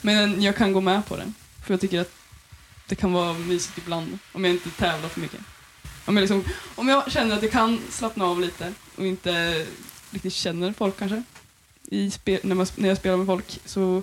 [0.00, 1.32] Men jag kan gå med på det.
[1.64, 2.12] För jag tycker att
[2.88, 4.18] det kan vara mysigt ibland.
[4.32, 5.40] Om jag inte tävlar för mycket.
[6.04, 9.66] Om jag, liksom, om jag känner att jag kan slappna av lite och inte
[10.10, 11.22] riktigt känner folk kanske.
[11.82, 14.02] I spel, när, man, när jag spelar med folk så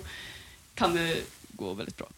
[0.74, 1.16] kan det
[1.48, 2.08] gå väldigt bra.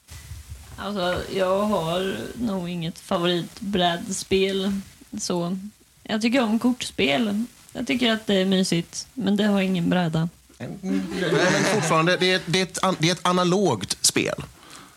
[0.77, 4.81] Alltså, jag har nog inget favoritbrädspel.
[5.19, 5.59] Så.
[6.07, 7.45] Jag tycker om kortspel.
[7.73, 10.29] Jag tycker att det är mysigt, men det har ingen bräda.
[10.59, 14.35] Men fortfarande, det är, det, är ett, det är ett analogt spel.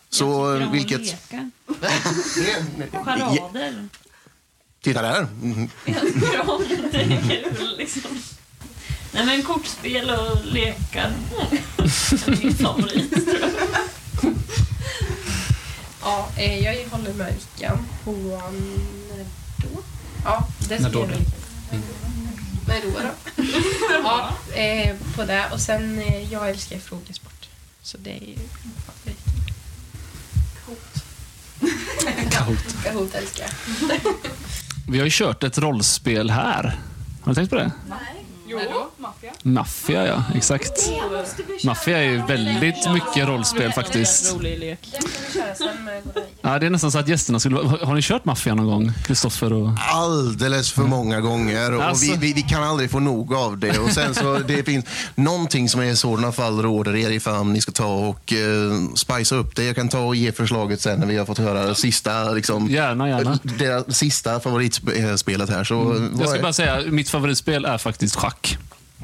[0.10, 1.00] Så jag tycker om vilket...
[1.00, 1.52] att leka.
[2.82, 3.88] Det, Charader.
[4.82, 5.28] titta där.
[5.44, 5.70] Mm.
[5.86, 8.12] Jag tycker om det är kul liksom.
[9.12, 11.04] Nej men kortspel och leka.
[11.78, 14.34] är min favorit tror jag.
[16.02, 19.26] Ja, eh, jag håller med Vickan på när
[19.58, 19.84] då?
[20.24, 21.14] Ja, det När då jag då?
[21.16, 21.30] vilja.
[22.68, 23.44] När då då?
[24.04, 25.46] ja, eh, på det.
[25.54, 27.50] Och sen, eh, jag älskar frågesport.
[27.82, 28.36] Så det är ju
[28.86, 29.20] favorit.
[32.32, 32.84] Kahoot.
[32.84, 34.00] Kahoot älskar jag.
[34.90, 36.80] Vi har ju kört ett rollspel här.
[37.22, 37.72] Har du tänkt på det?
[37.90, 38.24] Nej.
[38.50, 38.90] Jo, då?
[39.44, 40.24] Maffia, ja.
[40.36, 40.90] Exakt.
[41.64, 44.24] Maffia är ju väldigt mycket rollspel faktiskt.
[44.24, 46.27] Den ska vi köra sen Godaj.
[46.48, 47.56] Ja, det är nästan så att gästerna skulle...
[47.56, 48.92] Har har ni kört Maffia någon gång?
[49.06, 49.70] Kristoffer och...
[49.94, 52.12] Alldeles för många gånger och Alltså.
[52.12, 53.78] vi, vi, vi kan aldrig få nog av det.
[53.80, 54.86] Och sen så det finns
[55.16, 59.56] någonting som i sådana fall råder er ifall ni ska ta och uh, spicea upp
[59.56, 59.64] det.
[59.64, 63.10] Jag kan ta och ge förslaget sen när vi har fått höra sista, liksom, Gärna,
[63.10, 63.40] gärna.
[63.44, 65.64] deras sista favoritspelet här.
[65.64, 68.58] Så, vad Jag ska är- bara säga, mitt favoritspel är faktiskt schack.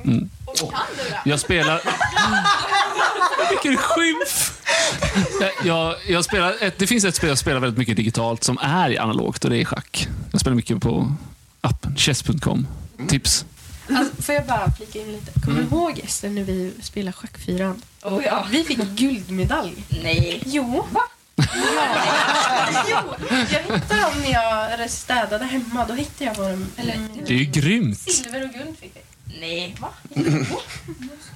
[0.05, 0.29] Mm.
[1.25, 1.81] Jag spelar...
[3.63, 4.61] Vilken skymf!
[5.41, 8.57] Jag, jag, jag spelar ett, det finns ett spel jag spelar väldigt mycket digitalt som
[8.61, 10.07] är analogt och det är schack.
[10.31, 11.15] Jag spelar mycket på
[11.61, 12.67] appen chess.com.
[13.07, 13.45] Tips.
[13.89, 15.31] Alltså, får jag bara flika in lite?
[15.39, 15.69] Kommer Mm.
[15.69, 17.81] du ihåg Ester när vi spelade schackfyran?
[18.03, 18.47] Oh, ja.
[18.51, 19.73] Vi fick guldmedalj.
[20.03, 20.41] Nej.
[20.45, 20.85] Jo.
[20.91, 21.01] Va?
[21.35, 21.45] Ja.
[22.89, 25.85] jo, jag hittade dem när jag städade hemma.
[25.87, 26.65] Då hittade jag dem.
[26.77, 26.97] Eller,
[27.27, 27.99] Det är ju grymt.
[27.99, 29.01] silver och guld fick vi.
[29.39, 29.75] Nej.
[29.79, 29.89] Va?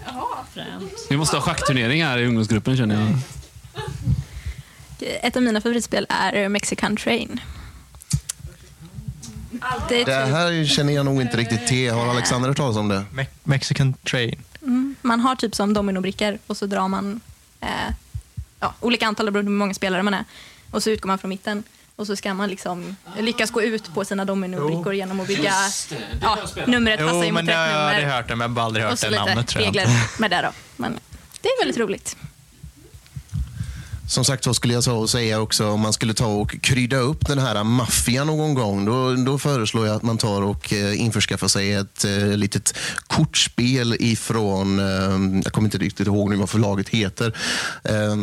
[0.06, 0.46] Jaha.
[0.54, 0.94] Främt.
[1.10, 3.20] Vi måste ha schackturnering här i ungdomsgruppen känner jag.
[5.24, 7.40] Ett av mina favoritspel är Mexican Train.
[9.90, 11.92] Det är Det här känner jag nog inte riktigt till.
[11.92, 13.06] Har Alexander hört talas om det?
[13.14, 14.42] Me- Mexican train.
[14.62, 17.20] mm, man har typ som dominobrickor och så drar man
[17.62, 17.68] eh,
[18.60, 20.24] ja, olika antal beroende på hur många spelare man är.
[20.72, 21.64] Och så utgår man från mitten.
[21.98, 25.54] Och så ska man liksom lyckas gå ut på sina dominobrickor genom att bygga...
[26.22, 26.38] Ja,
[26.68, 28.16] numret passar ju Jo, mot men det rätt har jag nummer.
[28.16, 29.88] hört det, men jag har aldrig Och hört så det lite namnet tror jag regler
[30.20, 30.52] med det då.
[30.76, 31.00] Men
[31.42, 32.18] det är väldigt roligt.
[34.08, 37.40] Som sagt så skulle jag säga också om man skulle ta och krydda upp den
[37.40, 38.86] här maffian någon gång.
[38.86, 42.78] Då, då föreslår jag att man tar och eh, införskaffar sig ett eh, litet
[43.08, 47.38] kortspel ifrån, eh, jag kommer inte riktigt ihåg nu vad förlaget heter.
[47.84, 48.16] Eh,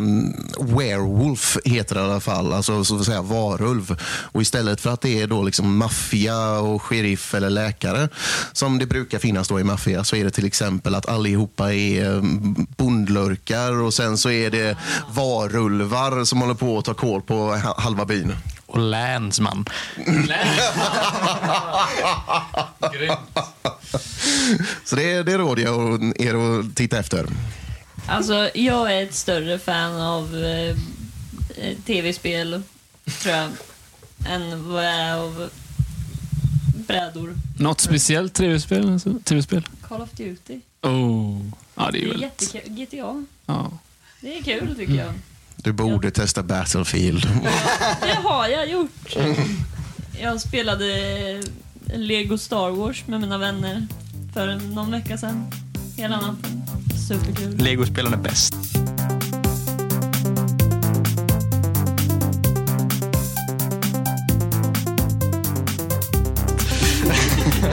[0.59, 3.95] Werewolf heter det i alla fall, alltså så att säga varulv.
[4.03, 8.09] Och istället för att det är då liksom maffia och sheriff eller läkare
[8.53, 12.05] som det brukar finnas då i maffia så är det till exempel att allihopa är
[12.05, 14.77] mm, bondlurkar och sen så är det
[15.13, 18.33] varulv varulvar som håller på att ta koll på ha- halva byn.
[18.65, 19.65] Och länsman.
[24.85, 27.25] Så det, det råder jag er att titta efter.
[28.07, 30.69] Alltså, jag är ett större fan av eh,
[31.57, 32.61] eh, tv-spel,
[33.21, 33.49] tror jag,
[34.29, 35.49] än vad jag är av
[36.87, 37.35] brädor.
[37.59, 38.89] Något speciellt tv-spel?
[38.93, 39.67] Alltså, TV-spel?
[39.87, 40.59] Call of Duty.
[40.81, 41.41] Oh.
[41.75, 42.53] Ja, det är Det är väldigt...
[42.53, 42.85] jättekul.
[42.85, 43.25] GTA.
[43.45, 43.71] Ja.
[44.21, 45.13] Det är kul, tycker jag.
[45.65, 47.21] Du borde testa Battlefield.
[48.01, 49.15] Det har jag gjort.
[50.21, 50.85] Jag spelade
[51.85, 53.87] Lego Star Wars med mina vänner
[54.33, 55.51] för någon vecka sedan.
[55.97, 56.61] Hela natten.
[57.07, 57.57] Superkul.
[57.57, 58.55] Legospelen är bäst.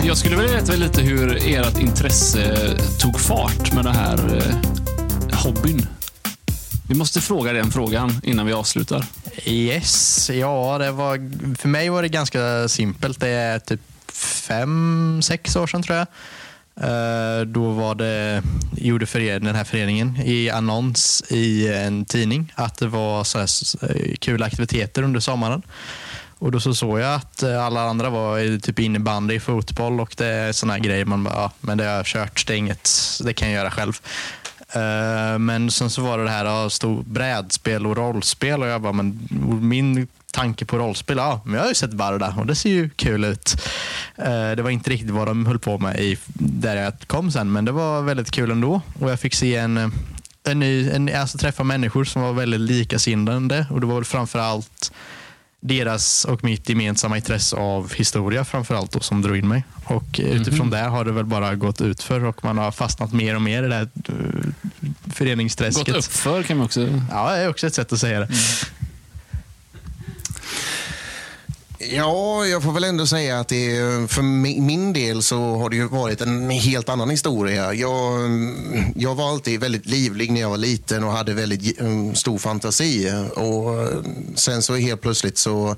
[0.05, 5.87] Jag skulle vilja veta lite hur ert intresse tog fart med den här eh, hobbyn.
[6.93, 9.05] Vi måste fråga den frågan innan vi avslutar.
[9.45, 11.17] Yes, ja, det var,
[11.57, 13.21] för mig var det ganska simpelt.
[13.21, 13.81] Det är typ
[14.13, 16.07] fem, sex år sedan tror jag.
[16.77, 18.43] Eh, då var det,
[18.77, 23.49] gjorde föreningen, den här föreningen i annons i en tidning att det var så här
[23.91, 25.63] eh, kul aktiviteter under sommaren.
[26.39, 30.27] Och då så såg jag att eh, alla andra var typ innebandy, fotboll och det
[30.27, 31.05] är såna här grejer.
[31.05, 32.91] Man bara, ja, men det har jag kört, det är inget,
[33.25, 34.01] det kan jag göra själv.
[34.75, 38.81] Eh, men sen så var det det här ja, stod brädspel och rollspel och jag
[38.81, 39.29] bara, men
[39.61, 42.91] min tanke på rollspel, ja, men jag har ju sett Barda och det ser ju
[42.91, 43.57] kul ut.
[44.17, 47.53] Eh, det var inte riktigt vad de höll på med i, där jag kom sen,
[47.53, 48.81] men det var väldigt kul ändå.
[49.01, 49.93] Och jag fick se en,
[50.45, 54.93] en ny, en, alltså träffa människor som var väldigt likasinnade och det var väl framförallt
[55.65, 59.65] deras och mitt gemensamma intresse av historia framförallt då, som drog in mig.
[59.85, 63.35] Och eh, utifrån det har det väl bara gått utför och man har fastnat mer
[63.35, 64.73] och mer i det här uh,
[65.15, 65.87] föreningsträsket.
[65.87, 66.81] Gått uppför kan man också...
[67.11, 68.29] Ja, det är också ett sätt att säga det.
[71.95, 73.77] Ja, jag får väl ändå säga att det,
[74.11, 74.23] för
[74.61, 77.75] min del så har det ju varit en helt annan historia.
[77.75, 78.31] Jag,
[78.97, 83.13] jag var alltid väldigt livlig när jag var liten och hade väldigt eh, stor fantasi.
[83.37, 84.03] Och
[84.39, 85.77] sen så helt plötsligt så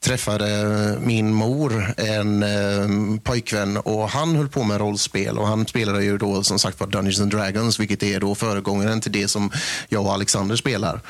[0.00, 6.04] träffade min mor en eh, pojkvän och han höll på med rollspel och han spelade
[6.04, 9.50] ju då som sagt var Dungeons and Dragons vilket är då föregångaren till det som
[9.88, 11.00] jag och Alexander spelar.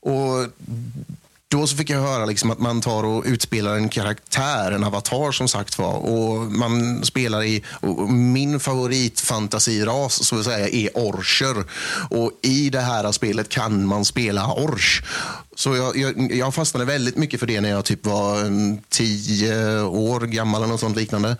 [0.00, 0.46] Och
[1.50, 5.32] då så fick jag höra liksom att man tar och utspelar en karaktär, en avatar
[5.32, 5.94] som sagt var.
[5.94, 7.64] Och man spelar i,
[8.08, 11.64] min favoritfantasiras så att säga är orcher.
[12.10, 15.02] Och i det här spelet kan man spela orch.
[15.60, 19.82] Så jag, jag, jag fastnade väldigt mycket för det när jag typ var mm, tio
[19.82, 21.36] år gammal eller något sånt liknande.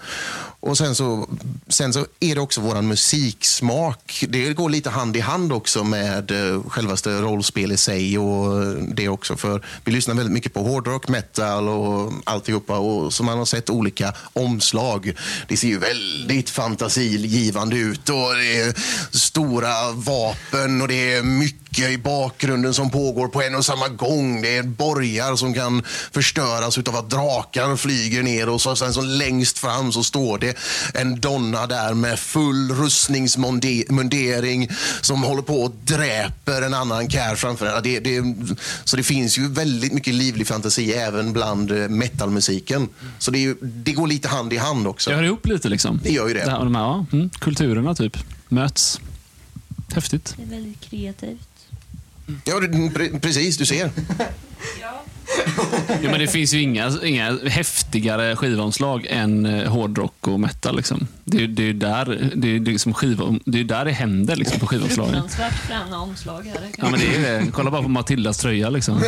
[0.62, 1.28] Och sen så,
[1.68, 4.24] sen så är det också våran musiksmak.
[4.28, 9.08] Det går lite hand i hand också med eh, självaste rollspel i sig och det
[9.08, 9.36] också.
[9.36, 12.78] För vi lyssnar väldigt mycket på hårdrock, metal och alltihopa.
[12.78, 15.12] Och så man har sett olika omslag.
[15.48, 18.74] Det ser ju väldigt fantasigivande ut och det är
[19.16, 24.42] stora vapen och det är mycket i bakgrunden som pågår på en och samma gång.
[24.42, 29.00] Det är borgar som kan förstöras av att drakar flyger ner och så, sen så
[29.00, 30.56] längst fram så står det
[30.94, 34.68] en donna där med full rustningsmundering
[35.00, 37.80] som håller på och dräper en annan kär framför henne.
[37.80, 38.34] Det, det,
[38.84, 42.88] så det finns ju väldigt mycket livlig fantasi även bland eh, metalmusiken.
[43.18, 45.10] Så det, det går lite hand i hand också.
[45.10, 46.00] Det hör ihop lite liksom.
[46.02, 46.44] Det gör ju det.
[46.44, 48.16] Det här, de här, ja, mm, kulturerna typ
[48.48, 49.00] möts.
[49.94, 50.34] Häftigt.
[50.36, 51.49] Det är väldigt kreativt.
[52.44, 52.60] Ja,
[53.20, 53.90] precis, du ser.
[56.02, 60.76] Ja, men det finns ju inga, inga häftigare skivomslag än eh, hårdrock och metal.
[60.76, 61.06] Liksom.
[61.24, 63.84] Det, är- det är ju där det, är, det, är liksom skivom, det, är där
[63.84, 65.12] det händer liksom, på skivomslagen.
[65.12, 66.68] Fruktansvärt fräna omslag här.
[66.78, 67.46] Ja, men det är det.
[67.52, 68.70] Kolla bara på Matildas tröja.
[68.70, 69.02] Liksom.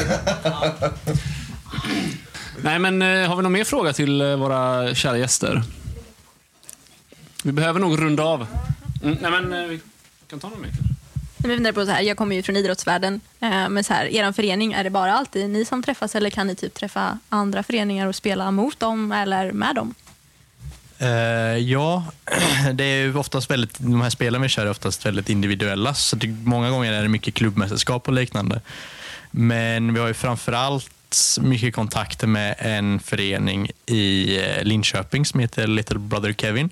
[2.62, 5.62] Nej, men eh, har vi någon mer fråga till eh, våra kära gäster?
[7.44, 8.46] Vi behöver nog runda av.
[9.02, 9.80] Mm, nej, men vi
[10.30, 10.68] kan ta någon mer.
[10.68, 10.94] kanske.
[11.42, 14.06] Men Jag funderar på så här, jag kommer ju från idrottsvärlden, eh, men så här,
[14.06, 17.62] er förening, är det bara alltid ni som träffas eller kan ni typ träffa andra
[17.62, 19.94] föreningar och spela mot dem eller med dem?
[21.02, 22.04] Uh, ja,
[22.72, 25.94] det är oftast väldigt, de här spelen vi kör är oftast väldigt individuella.
[25.94, 28.60] Så det, många gånger är det mycket klubbmästerskap och liknande.
[29.30, 30.90] Men vi har ju framförallt
[31.40, 36.70] mycket kontakter med en förening i eh, Linköping som heter Little Brother Kevin.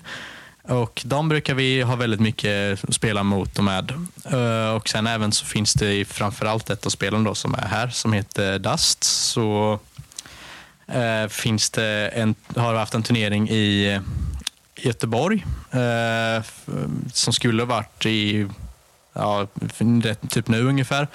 [0.71, 3.91] Och De brukar vi ha väldigt mycket att spela mot och med.
[4.31, 7.89] Eh, och Sen även så finns det framförallt ett av spelen då som är här
[7.89, 9.03] som heter Dust.
[9.03, 9.79] Så
[10.87, 13.99] eh, finns det en, har vi haft en turnering i
[14.75, 16.43] Göteborg eh,
[17.13, 18.47] som skulle varit i
[19.13, 19.47] ja,
[20.29, 21.07] typ nu ungefär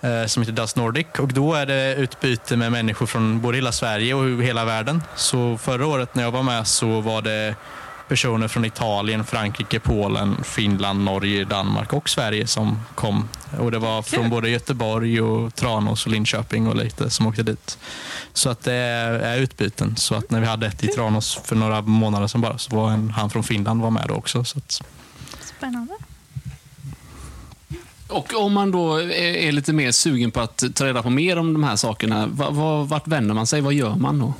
[0.00, 3.72] eh, som heter Dust Nordic och då är det utbyte med människor från både hela
[3.72, 5.02] Sverige och hela världen.
[5.16, 7.54] Så förra året när jag var med så var det
[8.08, 13.28] personer från Italien, Frankrike, Polen, Finland, Norge, Danmark och Sverige som kom.
[13.58, 17.78] Och det var från både Göteborg och Tranås och Linköping och lite som åkte dit.
[18.32, 19.96] Så att det är, utbyten.
[19.96, 22.90] Så att när vi hade ett i Tranås för några månader sedan bara så var
[22.90, 24.44] en, han från Finland var med då också.
[24.44, 24.82] Så att,
[25.56, 25.94] Spännande.
[28.08, 31.38] Och om man då är, är lite mer sugen på att ta reda på mer
[31.38, 33.60] om de här sakerna, va, va, vart vänder man sig?
[33.60, 34.34] Vad gör man då?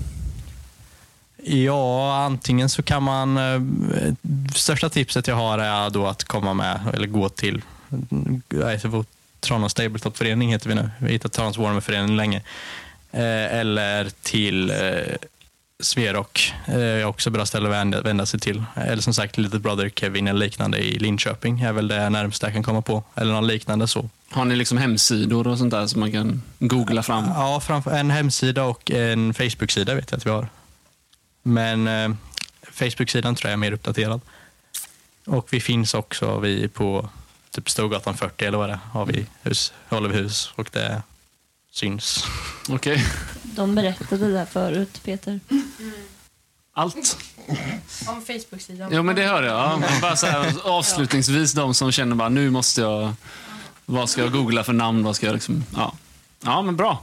[1.46, 3.36] Ja, antingen så kan man...
[3.36, 3.60] eh,
[4.54, 7.62] Största tipset jag har är då att komma med, eller gå till
[9.40, 10.90] Tranås Tabletop-förening heter vi nu.
[10.98, 12.42] Vi har hittat Tranås Warhammer-förening länge.
[13.12, 14.76] Eh, Eller till eh,
[15.82, 16.52] Sverok.
[16.66, 18.62] Eh, är också bra ställe att vända, vända sig till.
[18.74, 22.54] Eller som sagt, Little Brother Kevin eller liknande i Linköping är väl det närmsta jag
[22.54, 23.02] kan komma på.
[23.14, 24.08] Eller något liknande så.
[24.30, 27.24] Har ni liksom hemsidor och sånt där som man kan googla fram?
[27.28, 30.48] Ja, framför en hemsida och en Facebook-sida vet jag att vi har.
[31.46, 32.14] Men eh,
[32.72, 34.20] Facebook-sidan tror jag är mer uppdaterad.
[35.26, 37.08] Och vi finns också vi på
[37.50, 41.02] typ Storgatan 40 eller vad det är, har vi hus, håller vi hus och det
[41.70, 42.24] syns.
[42.68, 43.04] Okej.
[43.42, 45.40] De berättade det där förut, Peter.
[46.72, 47.18] Allt?
[48.06, 48.90] Om Facebook-sidan.
[48.92, 49.56] Jo, men det hör jag.
[49.56, 53.12] Ja, men bara så här, avslutningsvis, de som känner bara nu måste jag...
[53.86, 55.04] Vad ska jag googla för namn?
[55.04, 55.64] Vad ska jag liksom...
[55.76, 55.94] Ja,
[56.40, 57.02] ja men bra.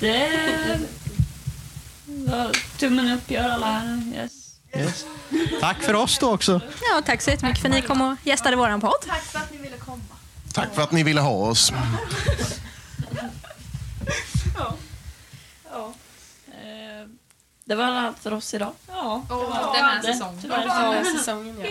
[0.00, 0.28] Det
[0.68, 1.03] var
[2.78, 4.02] tummen upp gör alla här.
[4.14, 4.32] Yes.
[4.76, 5.04] Yes.
[5.60, 6.60] Tack för oss då också.
[6.80, 8.92] Ja, tack så jättemycket för att ni kom och gästade vår podd.
[9.06, 10.02] Tack för att ni ville komma.
[10.52, 11.72] Tack för att ni ville ha oss.
[16.48, 17.08] Eh,
[17.64, 18.72] Det var allt för oss idag.
[18.88, 20.12] Ja, det var den här det.
[20.12, 20.38] säsongen.
[20.42, 21.66] Tyvärr Ja, så- säsongen ja.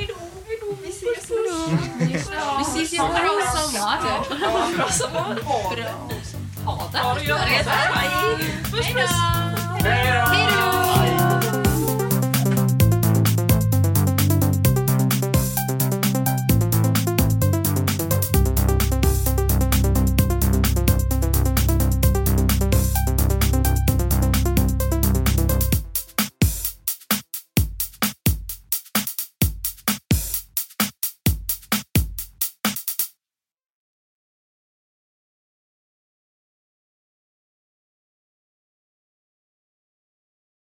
[0.84, 2.58] Vi ses snart.
[2.60, 3.98] Vi ses på bra sommar.
[5.44, 5.94] Ha det.
[6.66, 7.04] Ha det.
[9.84, 10.83] Hej då!